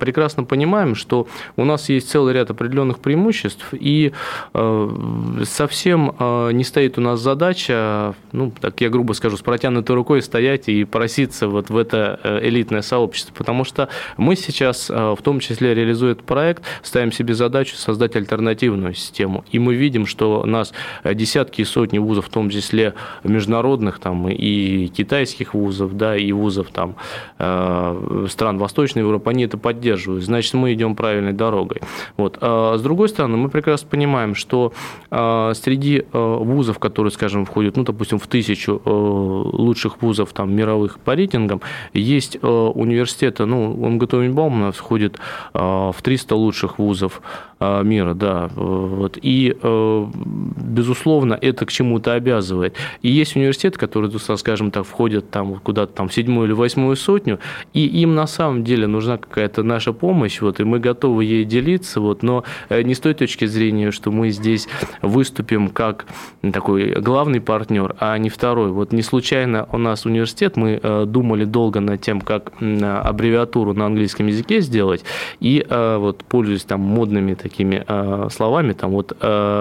прекрасно 0.00 0.44
понимаем, 0.44 0.94
что 0.94 1.26
у 1.56 1.64
нас 1.64 1.88
есть 1.88 2.10
целый 2.10 2.34
ряд 2.34 2.50
определенных 2.50 2.98
преимуществ, 2.98 3.66
и 3.72 4.12
э, 4.54 5.42
совсем 5.44 6.14
э, 6.18 6.50
не 6.52 6.64
стоит 6.64 6.98
у 6.98 7.00
нас 7.00 7.20
задача, 7.20 8.14
ну, 8.32 8.52
так 8.60 8.80
я 8.80 8.88
грубо 8.88 9.12
скажу, 9.12 9.36
с 9.36 9.42
протянутой 9.42 9.94
рукой 9.94 10.22
стоять 10.22 10.68
и 10.68 10.84
проситься 10.84 11.48
вот 11.48 11.70
в 11.70 11.76
это 11.76 12.18
э, 12.22 12.48
элитное 12.48 12.82
сообщество, 12.82 13.32
потому 13.34 13.64
что 13.64 13.88
мы 14.16 14.36
сейчас, 14.36 14.90
э, 14.90 15.14
в 15.18 15.22
том 15.22 15.40
числе 15.40 15.74
реализуя 15.74 16.12
этот 16.12 16.24
проект, 16.24 16.64
ставим 16.82 17.12
себе 17.12 17.34
задачу 17.34 17.76
создать 17.76 18.16
альтернативную 18.16 18.94
систему. 18.94 19.44
И 19.52 19.58
мы 19.58 19.74
видим, 19.74 20.06
что 20.06 20.42
у 20.42 20.46
нас 20.46 20.72
десятки 21.04 21.62
и 21.62 21.64
сотни 21.64 21.98
вузов, 21.98 22.26
в 22.26 22.30
том 22.30 22.50
числе 22.50 22.94
международных 23.24 23.98
там, 23.98 24.28
и 24.28 24.88
китайских 24.88 25.54
вузов, 25.54 25.96
да, 25.96 26.16
и 26.16 26.32
вузов 26.32 26.68
там, 26.72 26.96
э, 27.38 28.26
стран 28.28 28.58
Восточной 28.58 29.00
Европы, 29.00 29.30
они 29.30 29.44
это 29.44 29.58
поддерживают. 29.58 30.24
Значит, 30.24 30.54
мы 30.54 30.72
идем 30.72 30.96
правильной 30.96 31.32
дорогой. 31.32 31.80
Вот. 32.16 32.38
А 32.40 32.76
с 32.76 32.82
другой 32.82 33.08
стороны, 33.08 33.36
мы 33.36 33.48
прекрасно 33.48 33.88
понимаем, 33.88 34.34
что 34.34 34.72
э, 35.10 35.52
среди 35.54 35.98
э, 36.00 36.18
вузов, 36.18 36.78
которые, 36.78 37.10
скажем, 37.10 37.44
входят, 37.44 37.76
ну, 37.76 37.84
допустим, 37.84 38.18
в 38.18 38.26
тысячу 38.26 38.80
лучших 38.84 40.02
вузов 40.02 40.32
там, 40.32 40.54
мировых 40.54 40.98
по 41.00 41.14
рейтингам, 41.14 41.60
есть 41.92 42.38
университеты, 42.42 43.44
ну, 43.46 43.74
МГТУ 43.74 44.30
Баумана 44.32 44.72
входит 44.72 45.18
в 45.52 45.94
300 46.02 46.36
лучших 46.36 46.78
вузов 46.78 47.20
мира, 47.60 48.14
да. 48.14 48.50
Вот. 48.54 49.18
И, 49.22 49.39
безусловно, 49.48 51.38
это 51.40 51.66
к 51.66 51.72
чему-то 51.72 52.14
обязывает. 52.14 52.74
И 53.02 53.08
есть 53.10 53.36
университеты, 53.36 53.78
которые, 53.78 54.10
скажем 54.36 54.70
так, 54.70 54.84
входят 54.84 55.30
там 55.30 55.54
куда-то 55.56 55.92
там 55.92 56.08
в 56.08 56.14
седьмую 56.14 56.46
или 56.46 56.52
восьмую 56.52 56.96
сотню, 56.96 57.38
и 57.72 57.86
им 57.86 58.14
на 58.14 58.26
самом 58.26 58.64
деле 58.64 58.86
нужна 58.86 59.16
какая-то 59.18 59.62
наша 59.62 59.92
помощь, 59.92 60.40
вот, 60.40 60.60
и 60.60 60.64
мы 60.64 60.78
готовы 60.78 61.24
ей 61.24 61.44
делиться, 61.44 62.00
вот, 62.00 62.22
но 62.22 62.44
э, 62.68 62.82
не 62.82 62.94
с 62.94 63.00
той 63.00 63.14
точки 63.14 63.46
зрения, 63.46 63.90
что 63.90 64.10
мы 64.10 64.30
здесь 64.30 64.68
выступим 65.02 65.68
как 65.68 66.06
такой 66.52 66.92
главный 67.00 67.40
партнер, 67.40 67.94
а 67.98 68.16
не 68.18 68.28
второй. 68.28 68.70
Вот 68.70 68.92
не 68.92 69.02
случайно 69.02 69.68
у 69.72 69.78
нас 69.78 70.06
университет, 70.06 70.56
мы 70.56 70.80
э, 70.82 71.04
думали 71.06 71.44
долго 71.44 71.80
над 71.80 72.00
тем, 72.00 72.20
как 72.20 72.52
аббревиатуру 72.60 73.74
на 73.74 73.86
английском 73.86 74.26
языке 74.26 74.60
сделать, 74.60 75.04
и 75.40 75.64
э, 75.68 75.96
вот 75.98 76.24
пользуясь 76.24 76.64
там 76.64 76.80
модными 76.80 77.34
такими 77.34 77.84
словами, 78.30 78.72
там 78.72 78.90
вот 78.90 79.16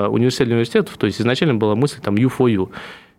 университет 0.09 0.47
для 0.47 0.55
университетов, 0.55 0.97
то 0.97 1.05
есть 1.05 1.21
изначально 1.21 1.55
была 1.55 1.75
мысль 1.75 1.99
там 2.01 2.15
U4U, 2.15 2.69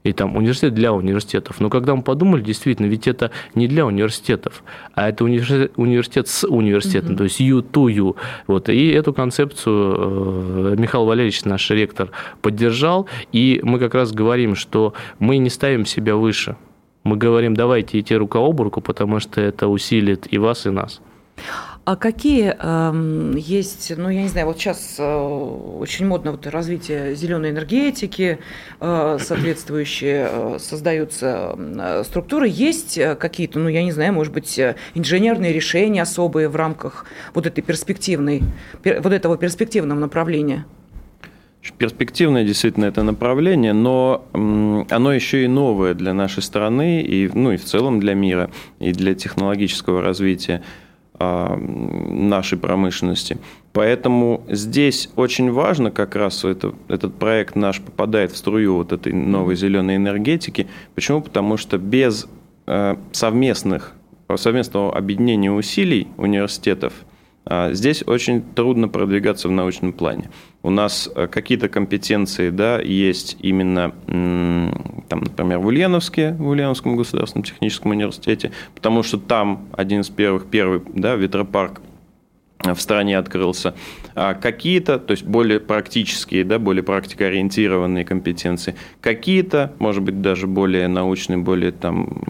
и 0.03 0.13
там 0.13 0.37
университет 0.37 0.75
для 0.75 0.93
университетов. 0.93 1.61
Но 1.61 1.69
когда 1.69 1.95
мы 1.95 2.03
подумали, 2.03 2.43
действительно, 2.43 2.87
ведь 2.87 3.07
это 3.07 3.31
не 3.55 3.69
для 3.69 3.85
университетов, 3.85 4.63
а 4.95 5.09
это 5.09 5.25
университет, 5.25 5.73
университет 5.77 6.29
с 6.29 6.47
университетом, 6.47 7.13
mm-hmm. 7.13 7.19
то 7.19 7.25
есть 7.25 7.41
you 7.41 7.63
to 7.63 7.87
you. 7.95 8.17
Вот. 8.47 8.69
И 8.71 8.89
эту 8.89 9.13
концепцию 9.13 10.73
э, 10.73 10.77
Михаил 10.79 11.05
Валерьевич, 11.05 11.45
наш 11.45 11.71
ректор, 11.71 12.11
поддержал. 12.41 13.09
И 13.33 13.61
мы 13.63 13.79
как 13.79 13.95
раз 13.95 14.13
говорим, 14.13 14.55
что 14.55 14.95
мы 15.19 15.37
не 15.37 15.51
ставим 15.51 15.85
себя 15.85 16.17
выше. 16.17 16.57
Мы 17.05 17.17
говорим, 17.17 17.55
давайте 17.55 18.01
идти 18.01 18.15
рука 18.15 18.39
об 18.39 18.61
руку, 18.61 18.81
потому 18.81 19.21
что 19.21 19.41
это 19.41 19.69
усилит 19.69 20.27
и 20.31 20.39
вас, 20.39 20.67
и 20.67 20.71
нас. 20.71 21.01
А 21.85 21.97
какие 21.97 22.55
э, 22.59 23.39
есть, 23.39 23.93
ну, 23.97 24.11
я 24.11 24.23
не 24.23 24.29
знаю, 24.29 24.47
вот 24.47 24.59
сейчас 24.59 24.97
э, 24.99 25.03
очень 25.03 26.07
модно 26.07 26.33
вот 26.33 26.47
развитие 26.47 27.15
зеленой 27.15 27.51
энергетики, 27.51 28.39
э, 28.81 29.19
соответствующие 29.21 30.29
э, 30.31 30.59
создаются 30.61 31.57
э, 31.59 32.03
структуры. 32.05 32.49
Есть 32.49 32.99
э, 32.99 33.17
какие-то, 33.17 33.59
ну, 33.59 33.69
я 33.69 33.83
не 33.83 33.93
знаю, 33.93 34.13
может 34.13 34.33
быть, 34.33 34.59
э, 34.59 34.77
инженерные 34.95 35.55
решения 35.55 36.03
особые 36.03 36.49
в 36.49 36.57
рамках 36.57 37.07
вот 37.33 37.47
этой 37.47 37.63
перспективной, 37.63 38.43
пер, 38.83 39.01
вот 39.01 39.13
этого 39.13 39.39
перспективного 39.39 39.99
направления? 39.99 40.67
Перспективное 41.79 42.45
действительно 42.45 42.87
это 42.87 43.03
направление, 43.03 43.73
но 43.73 44.27
оно 44.33 45.13
еще 45.13 45.45
и 45.45 45.49
новое 45.49 45.95
для 45.95 46.15
нашей 46.15 46.43
страны, 46.43 47.03
и, 47.03 47.31
ну 47.33 47.53
и 47.53 47.57
в 47.57 47.65
целом 47.65 48.01
для 48.01 48.15
мира, 48.15 48.51
и 48.79 48.93
для 48.93 49.15
технологического 49.15 50.03
развития. 50.03 50.63
А, 51.23 51.55
нашей 51.59 52.57
промышленности. 52.57 53.37
Поэтому 53.75 54.43
здесь 54.49 55.11
очень 55.17 55.53
важно, 55.53 55.91
как 55.91 56.17
раз 56.17 56.47
это, 56.47 56.73
этот 56.89 57.15
проект 57.15 57.57
наш 57.57 57.83
попадает 57.83 58.33
в 58.33 58.39
струю 58.39 58.77
вот 58.77 58.93
этой 58.93 59.13
новой 59.13 59.55
зеленой 59.55 59.97
энергетики. 59.97 60.67
Почему? 60.95 61.21
Потому 61.21 61.59
что 61.59 61.77
без 61.77 62.27
э, 62.67 62.97
совместных, 63.13 63.93
совместного 64.35 64.97
объединения 64.97 65.53
усилий 65.53 66.09
университетов 66.17 66.95
здесь 67.47 68.03
очень 68.07 68.43
трудно 68.43 68.89
продвигаться 68.89 69.49
в 69.49 69.51
научном 69.51 69.93
плане. 69.93 70.31
У 70.63 70.71
нас 70.71 71.11
э, 71.15 71.27
какие-то 71.27 71.69
компетенции 71.69 72.51
да, 72.51 72.81
есть 72.81 73.37
именно 73.41 73.95
там, 74.07 75.21
например, 75.21 75.59
в 75.59 75.67
Ульяновске, 75.67 76.33
в 76.33 76.49
Ульяновском 76.49 76.97
государственном 76.97 77.45
техническом 77.45 77.93
университете, 77.93 78.53
потому 78.75 79.03
что 79.03 79.19
там 79.19 79.69
один 79.73 80.03
из 80.03 80.11
первых, 80.11 80.47
первый 80.47 80.83
да, 80.95 81.17
ветропарк 81.17 81.81
в 82.63 82.79
стране 82.79 83.17
открылся. 83.17 83.75
А 84.15 84.35
какие-то, 84.35 84.99
то 84.99 85.13
есть 85.13 85.25
более 85.25 85.61
практические, 85.61 86.45
да, 86.45 86.59
более 86.59 86.83
практикоориентированные 86.83 88.05
компетенции, 88.05 88.77
какие-то, 89.01 89.73
может 89.79 90.03
быть, 90.03 90.21
даже 90.21 90.47
более 90.47 90.89
научные, 90.89 91.39
более 91.39 91.73
там, 91.73 92.23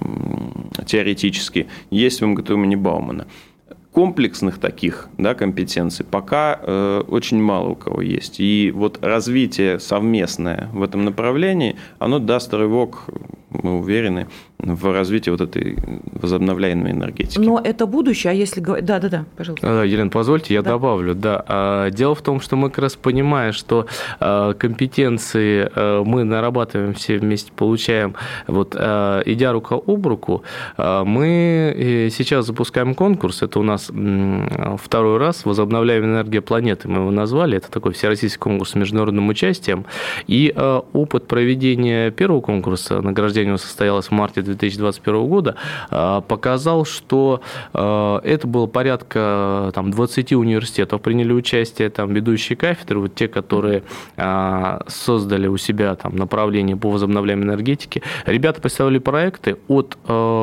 теоретические, 0.86 1.66
есть 1.90 2.20
в 2.20 2.26
МГТУ 2.26 2.54
имени 2.54 2.76
Баумана 2.76 3.26
комплексных 3.92 4.58
таких 4.58 5.08
да, 5.18 5.34
компетенций 5.34 6.06
пока 6.08 6.58
э, 6.62 7.02
очень 7.08 7.40
мало 7.42 7.70
у 7.70 7.74
кого 7.74 8.02
есть. 8.02 8.38
И 8.38 8.72
вот 8.74 9.02
развитие 9.02 9.80
совместное 9.80 10.68
в 10.72 10.82
этом 10.82 11.04
направлении, 11.04 11.76
оно 11.98 12.18
даст 12.18 12.54
рывок, 12.54 13.06
мы 13.50 13.78
уверены, 13.78 14.26
в 14.62 14.92
развитии 14.92 15.30
вот 15.30 15.40
этой 15.40 15.76
возобновляемой 16.12 16.92
энергетики. 16.92 17.38
Но 17.38 17.60
это 17.62 17.86
будущее, 17.86 18.32
а 18.32 18.34
если 18.34 18.60
говорить... 18.60 18.84
Да, 18.84 18.98
да, 18.98 19.08
да, 19.08 19.24
пожалуйста. 19.36 19.84
Елена, 19.84 20.10
позвольте, 20.10 20.54
я 20.54 20.62
да. 20.62 20.70
добавлю. 20.70 21.14
Да. 21.14 21.44
А, 21.46 21.90
дело 21.90 22.14
в 22.14 22.22
том, 22.22 22.40
что 22.40 22.56
мы 22.56 22.70
как 22.70 22.78
раз 22.80 22.96
понимаем, 22.96 23.52
что 23.52 23.86
а, 24.18 24.52
компетенции 24.54 25.70
а, 25.74 26.04
мы 26.04 26.24
нарабатываем 26.24 26.94
все 26.94 27.18
вместе, 27.18 27.52
получаем, 27.52 28.14
вот, 28.46 28.74
идя 28.74 29.52
рука 29.52 29.76
об 29.76 30.06
руку, 30.06 30.42
мы 30.76 31.74
э, 31.76 32.08
сейчас 32.10 32.46
запускаем 32.46 32.94
конкурс, 32.94 33.42
это 33.42 33.58
у 33.58 33.62
нас 33.62 33.90
второй 34.82 35.18
раз, 35.18 35.44
возобновляемая 35.44 36.10
энергия 36.10 36.40
планеты, 36.40 36.88
мы 36.88 37.00
его 37.00 37.10
назвали, 37.10 37.56
это 37.56 37.70
такой 37.70 37.92
всероссийский 37.92 38.38
конкурс 38.38 38.70
с 38.70 38.74
международным 38.74 39.28
участием, 39.28 39.84
и 40.26 40.54
опыт 40.92 41.26
проведения 41.26 42.10
первого 42.10 42.40
конкурса, 42.40 43.00
награждение 43.40 43.58
состоялось 43.58 44.06
в 44.06 44.10
марте 44.12 44.42
2021 44.42 45.26
года 45.26 45.56
а, 45.90 46.20
показал, 46.20 46.84
что 46.84 47.40
а, 47.72 48.20
это 48.22 48.46
было 48.46 48.66
порядка 48.66 49.70
там, 49.74 49.90
20 49.90 50.32
университетов 50.32 51.02
приняли 51.02 51.32
участие, 51.32 51.90
там 51.90 52.12
ведущие 52.12 52.56
кафедры, 52.56 53.00
вот 53.00 53.14
те, 53.14 53.28
которые 53.28 53.82
создали 54.86 55.46
у 55.46 55.56
себя 55.56 55.94
там, 55.94 56.16
направление 56.16 56.76
по 56.76 56.90
возобновляемой 56.90 57.46
энергетике. 57.46 58.02
Ребята 58.26 58.60
представили 58.60 58.98
проекты 58.98 59.56
от 59.68 59.96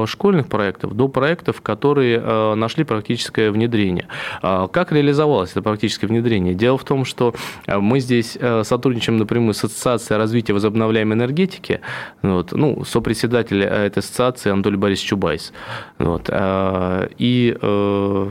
школьных 0.07 0.47
проектов 0.47 0.95
до 0.95 1.07
проектов, 1.07 1.61
которые 1.61 2.55
нашли 2.55 2.83
практическое 2.83 3.51
внедрение. 3.51 4.07
Как 4.41 4.91
реализовалось 4.91 5.51
это 5.51 5.61
практическое 5.61 6.07
внедрение? 6.07 6.53
Дело 6.53 6.77
в 6.77 6.83
том, 6.83 7.05
что 7.05 7.33
мы 7.67 7.99
здесь 7.99 8.37
сотрудничаем 8.63 9.17
напрямую 9.17 9.53
с 9.53 9.63
Ассоциацией 9.63 10.17
развития 10.17 10.53
возобновляемой 10.53 11.17
энергетики. 11.17 11.81
Вот, 12.21 12.51
ну, 12.51 12.83
сопредседатель 12.87 13.63
этой 13.63 13.99
ассоциации 13.99 14.51
Анатолий 14.51 14.77
Борисович 14.77 15.09
Чубайс. 15.09 15.53
Вот. 15.97 16.29
А, 16.29 17.09
и 17.17 17.57
э, 17.61 18.29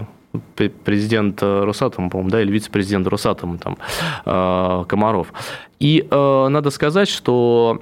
президент 0.84 1.42
Росатома, 1.42 2.10
по-моему, 2.10 2.30
да, 2.30 2.42
или 2.42 2.50
вице-президент 2.50 3.06
Росатома, 3.06 3.58
там, 3.58 3.76
э, 4.24 4.84
Комаров. 4.88 5.32
И 5.78 6.06
э, 6.10 6.48
надо 6.48 6.70
сказать, 6.70 7.08
что 7.08 7.80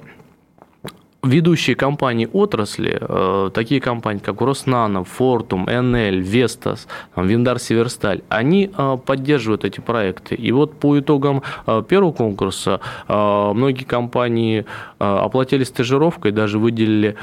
ведущие 1.25 1.75
компании 1.75 2.29
отрасли, 2.31 2.97
э, 2.99 3.49
такие 3.53 3.81
компании, 3.81 4.19
как 4.19 4.41
Роснано, 4.41 5.03
Фортум, 5.03 5.65
НЛ, 5.65 6.21
Вестас, 6.21 6.87
Виндар 7.15 7.59
Северсталь, 7.59 8.21
они 8.29 8.69
э, 8.75 8.97
поддерживают 9.05 9.65
эти 9.65 9.79
проекты. 9.79 10.35
И 10.35 10.51
вот 10.51 10.79
по 10.79 10.97
итогам 10.99 11.41
э, 11.67 11.83
первого 11.87 12.11
конкурса 12.11 12.79
многие 13.07 13.83
компании 13.83 14.65
оплатили 14.97 15.63
стажировкой, 15.63 16.31
даже 16.31 16.59
выделили 16.59 17.15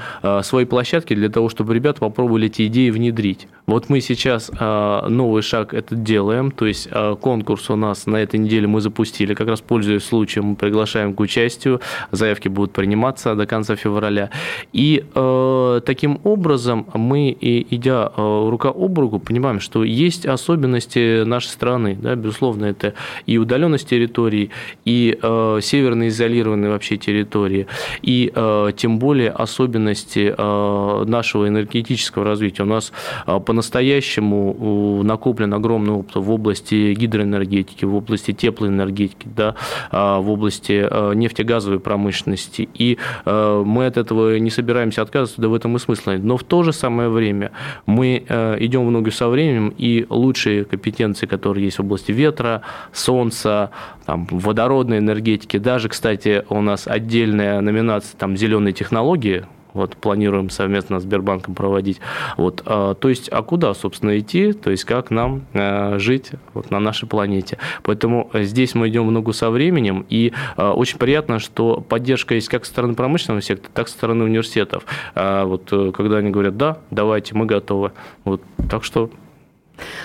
свои 0.42 0.64
площадки 0.64 1.14
для 1.14 1.28
того, 1.28 1.48
чтобы 1.48 1.74
ребята 1.74 2.00
попробовали 2.00 2.46
эти 2.46 2.66
идеи 2.66 2.90
внедрить. 2.90 3.48
Вот 3.66 3.88
мы 3.88 4.00
сейчас 4.00 4.50
новый 4.50 5.42
шаг 5.42 5.74
этот 5.74 6.02
делаем, 6.02 6.50
то 6.50 6.66
есть 6.66 6.88
конкурс 7.20 7.70
у 7.70 7.76
нас 7.76 8.06
на 8.06 8.16
этой 8.16 8.38
неделе 8.40 8.66
мы 8.66 8.80
запустили, 8.80 9.34
как 9.34 9.48
раз 9.48 9.60
пользуясь 9.60 10.04
случаем, 10.04 10.46
мы 10.46 10.56
приглашаем 10.56 11.14
к 11.14 11.20
участию, 11.20 11.80
заявки 12.10 12.48
будут 12.48 12.72
приниматься 12.72 13.34
до 13.34 13.46
конца 13.46 13.76
февраля 13.76 13.91
февраля. 13.92 14.30
И 14.72 15.04
э, 15.14 15.80
таким 15.84 16.20
образом 16.24 16.86
мы, 16.94 17.36
идя 17.40 18.10
э, 18.16 18.48
рука 18.48 18.68
об 18.68 18.98
руку, 18.98 19.18
понимаем, 19.18 19.60
что 19.60 19.84
есть 19.84 20.26
особенности 20.26 21.24
нашей 21.24 21.48
страны. 21.48 21.98
Да, 22.00 22.14
безусловно, 22.14 22.66
это 22.66 22.94
и 23.26 23.38
удаленность 23.38 23.88
территории, 23.88 24.50
и 24.84 25.18
э, 25.22 25.58
северно 25.62 26.08
изолированные 26.08 26.70
вообще 26.70 26.96
территории, 26.96 27.66
и 28.02 28.32
э, 28.34 28.72
тем 28.76 28.98
более 28.98 29.30
особенности 29.30 30.34
э, 30.36 31.04
нашего 31.06 31.48
энергетического 31.48 32.24
развития. 32.24 32.62
У 32.62 32.66
нас 32.66 32.92
э, 33.26 33.40
по-настоящему 33.40 35.02
накоплен 35.02 35.52
огромный 35.54 35.92
опыт 35.92 36.16
в 36.16 36.30
области 36.30 36.94
гидроэнергетики, 36.94 37.84
в 37.84 37.94
области 37.94 38.32
теплоэнергетики, 38.32 39.28
да, 39.36 39.54
э, 39.90 40.18
в 40.20 40.30
области 40.30 40.86
э, 40.90 41.14
нефтегазовой 41.14 41.80
промышленности. 41.80 42.68
И 42.74 42.98
э, 43.24 43.62
мы 43.66 43.81
от 43.88 43.96
этого 43.96 44.38
не 44.38 44.50
собираемся 44.50 45.02
отказываться, 45.02 45.40
да 45.40 45.48
в 45.48 45.54
этом 45.54 45.76
и 45.76 45.78
смысл. 45.78 46.10
Но 46.12 46.36
в 46.36 46.44
то 46.44 46.62
же 46.62 46.72
самое 46.72 47.08
время 47.08 47.52
мы 47.86 48.24
э, 48.28 48.56
идем 48.60 48.86
в 48.86 48.90
ногу 48.90 49.10
со 49.10 49.28
временем, 49.28 49.74
и 49.76 50.06
лучшие 50.08 50.64
компетенции, 50.64 51.26
которые 51.26 51.64
есть 51.64 51.78
в 51.78 51.82
области 51.82 52.12
ветра, 52.12 52.62
солнца, 52.92 53.70
там, 54.06 54.26
водородной 54.30 54.98
энергетики, 54.98 55.58
даже, 55.58 55.88
кстати, 55.88 56.44
у 56.48 56.60
нас 56.60 56.86
отдельная 56.86 57.60
номинация 57.60 58.16
там, 58.18 58.36
«Зеленые 58.36 58.72
технологии», 58.72 59.44
вот 59.74 59.96
планируем 59.96 60.50
совместно 60.50 61.00
с 61.00 61.02
Сбербанком 61.02 61.54
проводить. 61.54 62.00
Вот, 62.36 62.62
а, 62.66 62.94
то 62.94 63.08
есть, 63.08 63.28
а 63.30 63.42
куда, 63.42 63.74
собственно, 63.74 64.18
идти, 64.18 64.52
то 64.52 64.70
есть, 64.70 64.84
как 64.84 65.10
нам 65.10 65.42
а, 65.54 65.98
жить 65.98 66.30
вот, 66.54 66.70
на 66.70 66.80
нашей 66.80 67.08
планете. 67.08 67.58
Поэтому 67.82 68.30
здесь 68.34 68.74
мы 68.74 68.88
идем 68.88 69.06
в 69.06 69.10
ногу 69.10 69.32
со 69.32 69.50
временем, 69.50 70.06
и 70.08 70.32
а, 70.56 70.72
очень 70.72 70.98
приятно, 70.98 71.38
что 71.38 71.80
поддержка 71.80 72.34
есть 72.34 72.48
как 72.48 72.64
со 72.64 72.72
стороны 72.72 72.94
промышленного 72.94 73.42
сектора, 73.42 73.70
так 73.74 73.86
и 73.86 73.90
со 73.90 73.96
стороны 73.96 74.24
университетов. 74.24 74.84
Вот, 75.14 75.68
э, 75.72 75.92
когда 75.92 76.18
они 76.18 76.30
говорят, 76.30 76.56
да, 76.56 76.78
давайте, 76.90 77.34
мы 77.34 77.46
готовы. 77.46 77.92
Вот, 78.24 78.42
так 78.70 78.84
что 78.84 79.10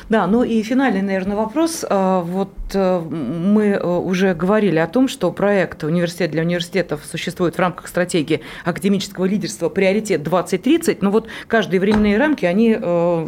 да, 0.10 0.28
ну 0.28 0.44
и 0.44 0.62
финальный, 0.64 1.02
наверное, 1.02 1.36
вопрос. 1.36 1.86
А, 1.90 2.22
вот 2.22 2.54
э, 2.74 3.00
мы 3.00 3.66
э, 3.66 3.86
уже 3.86 4.34
говорили 4.34 4.78
о 4.78 4.88
том, 4.88 5.08
что 5.08 5.32
проект 5.32 5.84
«Университет 5.84 6.32
для 6.32 6.44
университетов» 6.44 7.02
существует 7.06 7.56
в 7.56 7.60
рамках 7.60 7.88
стратегии 7.88 8.42
академического 8.66 9.26
лидерства 9.26 9.70
«Приоритет 9.70 10.22
2030», 10.22 11.00
но 11.02 11.12
вот 11.12 11.28
каждые 11.48 11.80
временные 11.80 12.18
рамки, 12.18 12.46
они 12.46 12.78
э, 12.80 13.28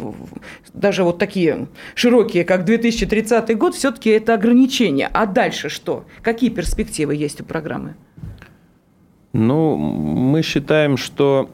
даже 0.72 1.04
вот 1.04 1.18
такие 1.18 1.68
широкие, 1.94 2.44
как 2.44 2.64
2030 2.64 3.56
год, 3.58 3.74
все-таки 3.74 4.10
это 4.10 4.34
ограничения. 4.34 5.10
А 5.12 5.26
дальше 5.26 5.68
что? 5.68 6.04
Какие 6.22 6.50
перспективы 6.50 7.14
есть 7.14 7.40
у 7.40 7.44
программы? 7.44 7.94
Ну, 9.32 9.76
мы 9.76 10.42
считаем, 10.42 10.96
что, 10.96 11.50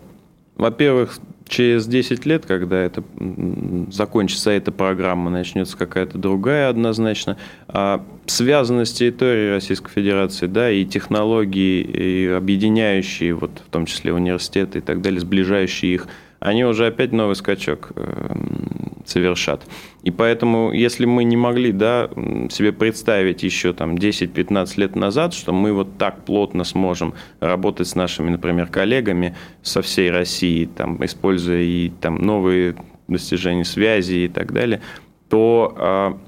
во-первых, 0.57 1.19
через 1.49 1.87
10 1.87 2.27
лет, 2.27 2.47
когда 2.47 2.79
это 2.79 3.03
закончится 3.91 4.51
эта 4.51 4.73
программа, 4.73 5.31
начнется 5.31 5.77
какая-то 5.77 6.19
другая 6.19 6.69
однозначно, 6.69 7.37
а 7.69 8.05
связанность 8.27 8.99
территории 8.99 9.51
Российской 9.51 9.91
Федерации, 9.91 10.47
да, 10.47 10.71
и 10.71 10.85
технологии, 10.85 11.83
и 11.83 12.27
объединяющие, 12.27 13.35
вот, 13.35 13.63
в 13.67 13.71
том 13.71 13.87
числе 13.87 14.13
университеты 14.13 14.79
и 14.79 14.83
так 14.83 15.01
далее, 15.03 15.21
сближающие 15.21 15.95
их, 15.95 16.09
они 16.41 16.65
уже 16.65 16.87
опять 16.87 17.13
новый 17.13 17.35
скачок 17.35 17.93
эм, 17.97 19.03
совершат. 19.05 19.67
И 20.03 20.11
поэтому, 20.11 20.73
если 20.73 21.07
мы 21.07 21.25
не 21.25 21.37
могли 21.37 21.73
да, 21.73 22.11
себе 22.51 22.73
представить 22.73 23.43
еще 23.43 23.73
там, 23.73 23.95
10-15 23.95 24.81
лет 24.81 24.97
назад, 24.97 25.35
что 25.35 25.53
мы 25.53 25.73
вот 25.73 25.99
так 25.99 26.25
плотно 26.25 26.65
сможем 26.65 27.15
работать 27.41 27.89
с 27.89 27.95
нашими, 27.95 28.31
например, 28.31 28.67
коллегами 28.67 29.37
со 29.63 29.83
всей 29.83 30.11
России, 30.11 30.67
там, 30.67 31.05
используя 31.05 31.63
и 31.63 31.91
там, 32.01 32.17
новые 32.17 32.77
достижения 33.09 33.65
связи 33.65 34.25
и 34.25 34.29
так 34.29 34.53
далее, 34.53 34.81
то 35.29 35.75
а, 35.79 36.19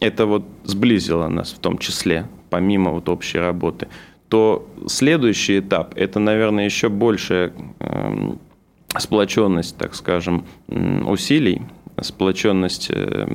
это 0.00 0.26
вот 0.26 0.44
сблизило 0.64 1.28
нас 1.28 1.52
в 1.52 1.58
том 1.58 1.78
числе, 1.78 2.26
помимо 2.50 2.90
вот 2.90 3.08
общей 3.08 3.38
работы, 3.38 3.88
то 4.28 4.68
следующий 4.86 5.60
этап– 5.60 5.94
это, 5.96 6.18
наверное, 6.18 6.64
еще 6.64 6.88
большая 6.88 7.52
эм, 7.80 8.38
сплоченность, 8.98 9.76
так 9.76 9.94
скажем, 9.94 10.44
усилий 10.68 11.62
сплоченность 12.02 12.88
э, 12.90 13.26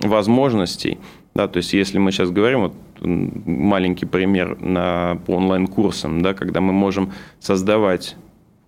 возможностей. 0.00 0.98
Да, 1.34 1.48
то 1.48 1.56
есть 1.56 1.72
если 1.72 1.98
мы 1.98 2.12
сейчас 2.12 2.30
говорим, 2.30 2.60
вот 2.60 2.74
маленький 3.00 4.06
пример 4.06 4.60
на, 4.60 5.18
по 5.26 5.32
онлайн-курсам, 5.32 6.22
да, 6.22 6.32
когда 6.32 6.60
мы 6.60 6.72
можем 6.72 7.12
создавать 7.40 8.16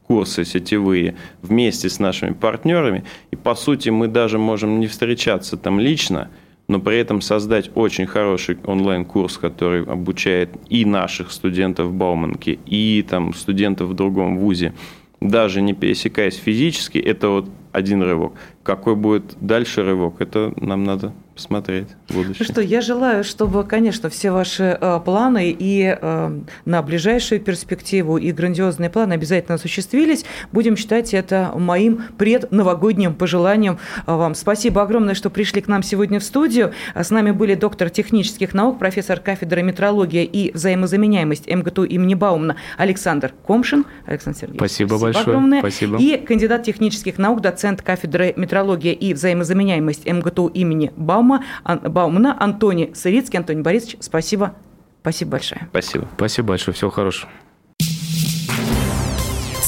курсы 0.03 0.45
сетевые 0.45 1.17
вместе 1.43 1.89
с 1.89 1.99
нашими 1.99 2.33
партнерами, 2.33 3.05
и 3.31 3.37
по 3.37 3.55
сути 3.55 3.89
мы 3.89 4.09
даже 4.09 4.39
можем 4.39 4.81
не 4.81 4.87
встречаться 4.87 5.57
там 5.57 5.79
лично, 5.79 6.29
но 6.69 6.81
при 6.81 6.99
этом 6.99 7.21
создать 7.21 7.71
очень 7.75 8.07
хороший 8.07 8.59
онлайн-курс, 8.65 9.39
который 9.39 9.85
обучает 9.85 10.51
и 10.69 10.85
наших 10.85 11.31
студентов 11.31 11.89
в 11.89 11.93
Бауманке, 11.93 12.59
и 12.67 13.05
там 13.09 13.33
студентов 13.35 13.91
в 13.91 13.95
другом 13.95 14.39
вузе, 14.39 14.75
даже 15.21 15.63
не 15.63 15.75
пересекаясь 15.75 16.37
физически, 16.37 16.99
это 16.99 17.29
вот 17.29 17.51
один 17.73 18.03
рывок. 18.03 18.35
Какой 18.63 18.97
будет 18.97 19.37
дальше 19.41 19.83
рывок, 19.83 20.21
это 20.21 20.53
нам 20.57 20.85
надо 20.85 21.13
посмотреть 21.37 21.89
в 22.09 22.15
будущем. 22.15 22.37
Ну 22.41 22.45
что, 22.45 22.61
я 22.63 22.81
желаю, 22.81 23.23
чтобы, 23.23 23.63
конечно, 23.65 24.09
все 24.09 24.31
ваши 24.31 24.77
э, 24.81 25.01
планы 25.05 25.55
и 25.57 25.97
э, 26.01 26.41
на 26.65 26.83
ближайшую 26.83 27.41
перспективу, 27.43 28.17
и 28.17 28.33
грандиозные 28.33 28.89
планы 28.89 29.13
обязательно 29.13 29.57
осуществились. 29.57 30.25
Будем 30.51 30.77
считать 30.77 31.13
это 31.13 31.53
моим 31.55 32.05
предновогодним 32.17 33.15
пожеланием 33.15 33.79
вам. 34.07 34.35
Спасибо 34.35 34.83
огромное, 34.83 35.15
что 35.15 35.29
пришли 35.29 35.61
к 35.61 35.69
нам 35.69 35.83
сегодня 35.83 36.21
в 36.21 36.25
студию. 36.25 36.73
С 36.95 37.11
нами 37.11 37.33
были 37.33 37.55
доктор 37.55 37.91
технических 37.91 38.55
наук, 38.55 38.79
профессор 38.79 39.21
кафедры 39.21 39.63
метрология 39.63 40.25
и 40.25 40.53
взаимозаменяемость 40.53 41.49
МГТУ 41.49 41.85
имени 41.85 42.15
Баумна 42.15 42.57
Александр 42.79 43.35
Комшин. 43.47 43.85
Александр 44.07 44.39
Сергеевич, 44.39 44.61
спасибо, 44.61 44.89
спасибо 44.89 45.05
большое. 45.05 45.25
Огромное. 45.27 45.61
Спасибо. 45.61 45.99
И 45.99 46.17
кандидат 46.17 46.63
технических 46.63 47.19
наук, 47.19 47.43
доцент 47.43 47.83
кафедры 47.83 48.33
метрология 48.37 48.95
и 48.95 49.13
взаимозаменяемость 49.13 50.07
МГТУ 50.07 50.47
имени 50.47 50.93
Баумна 50.97 51.26
Баума, 51.27 51.45
Баумана, 51.89 52.37
Антоний 52.39 52.95
Савицкий. 52.95 53.39
Антоний 53.39 53.63
Борисович, 53.63 53.97
спасибо. 54.01 54.55
Спасибо 55.01 55.33
большое. 55.33 55.67
Спасибо. 55.71 56.09
Спасибо 56.17 56.49
большое. 56.49 56.75
Всего 56.75 56.91
хорошего. 56.91 57.31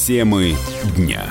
Темы 0.06 0.54
дня. 0.96 1.22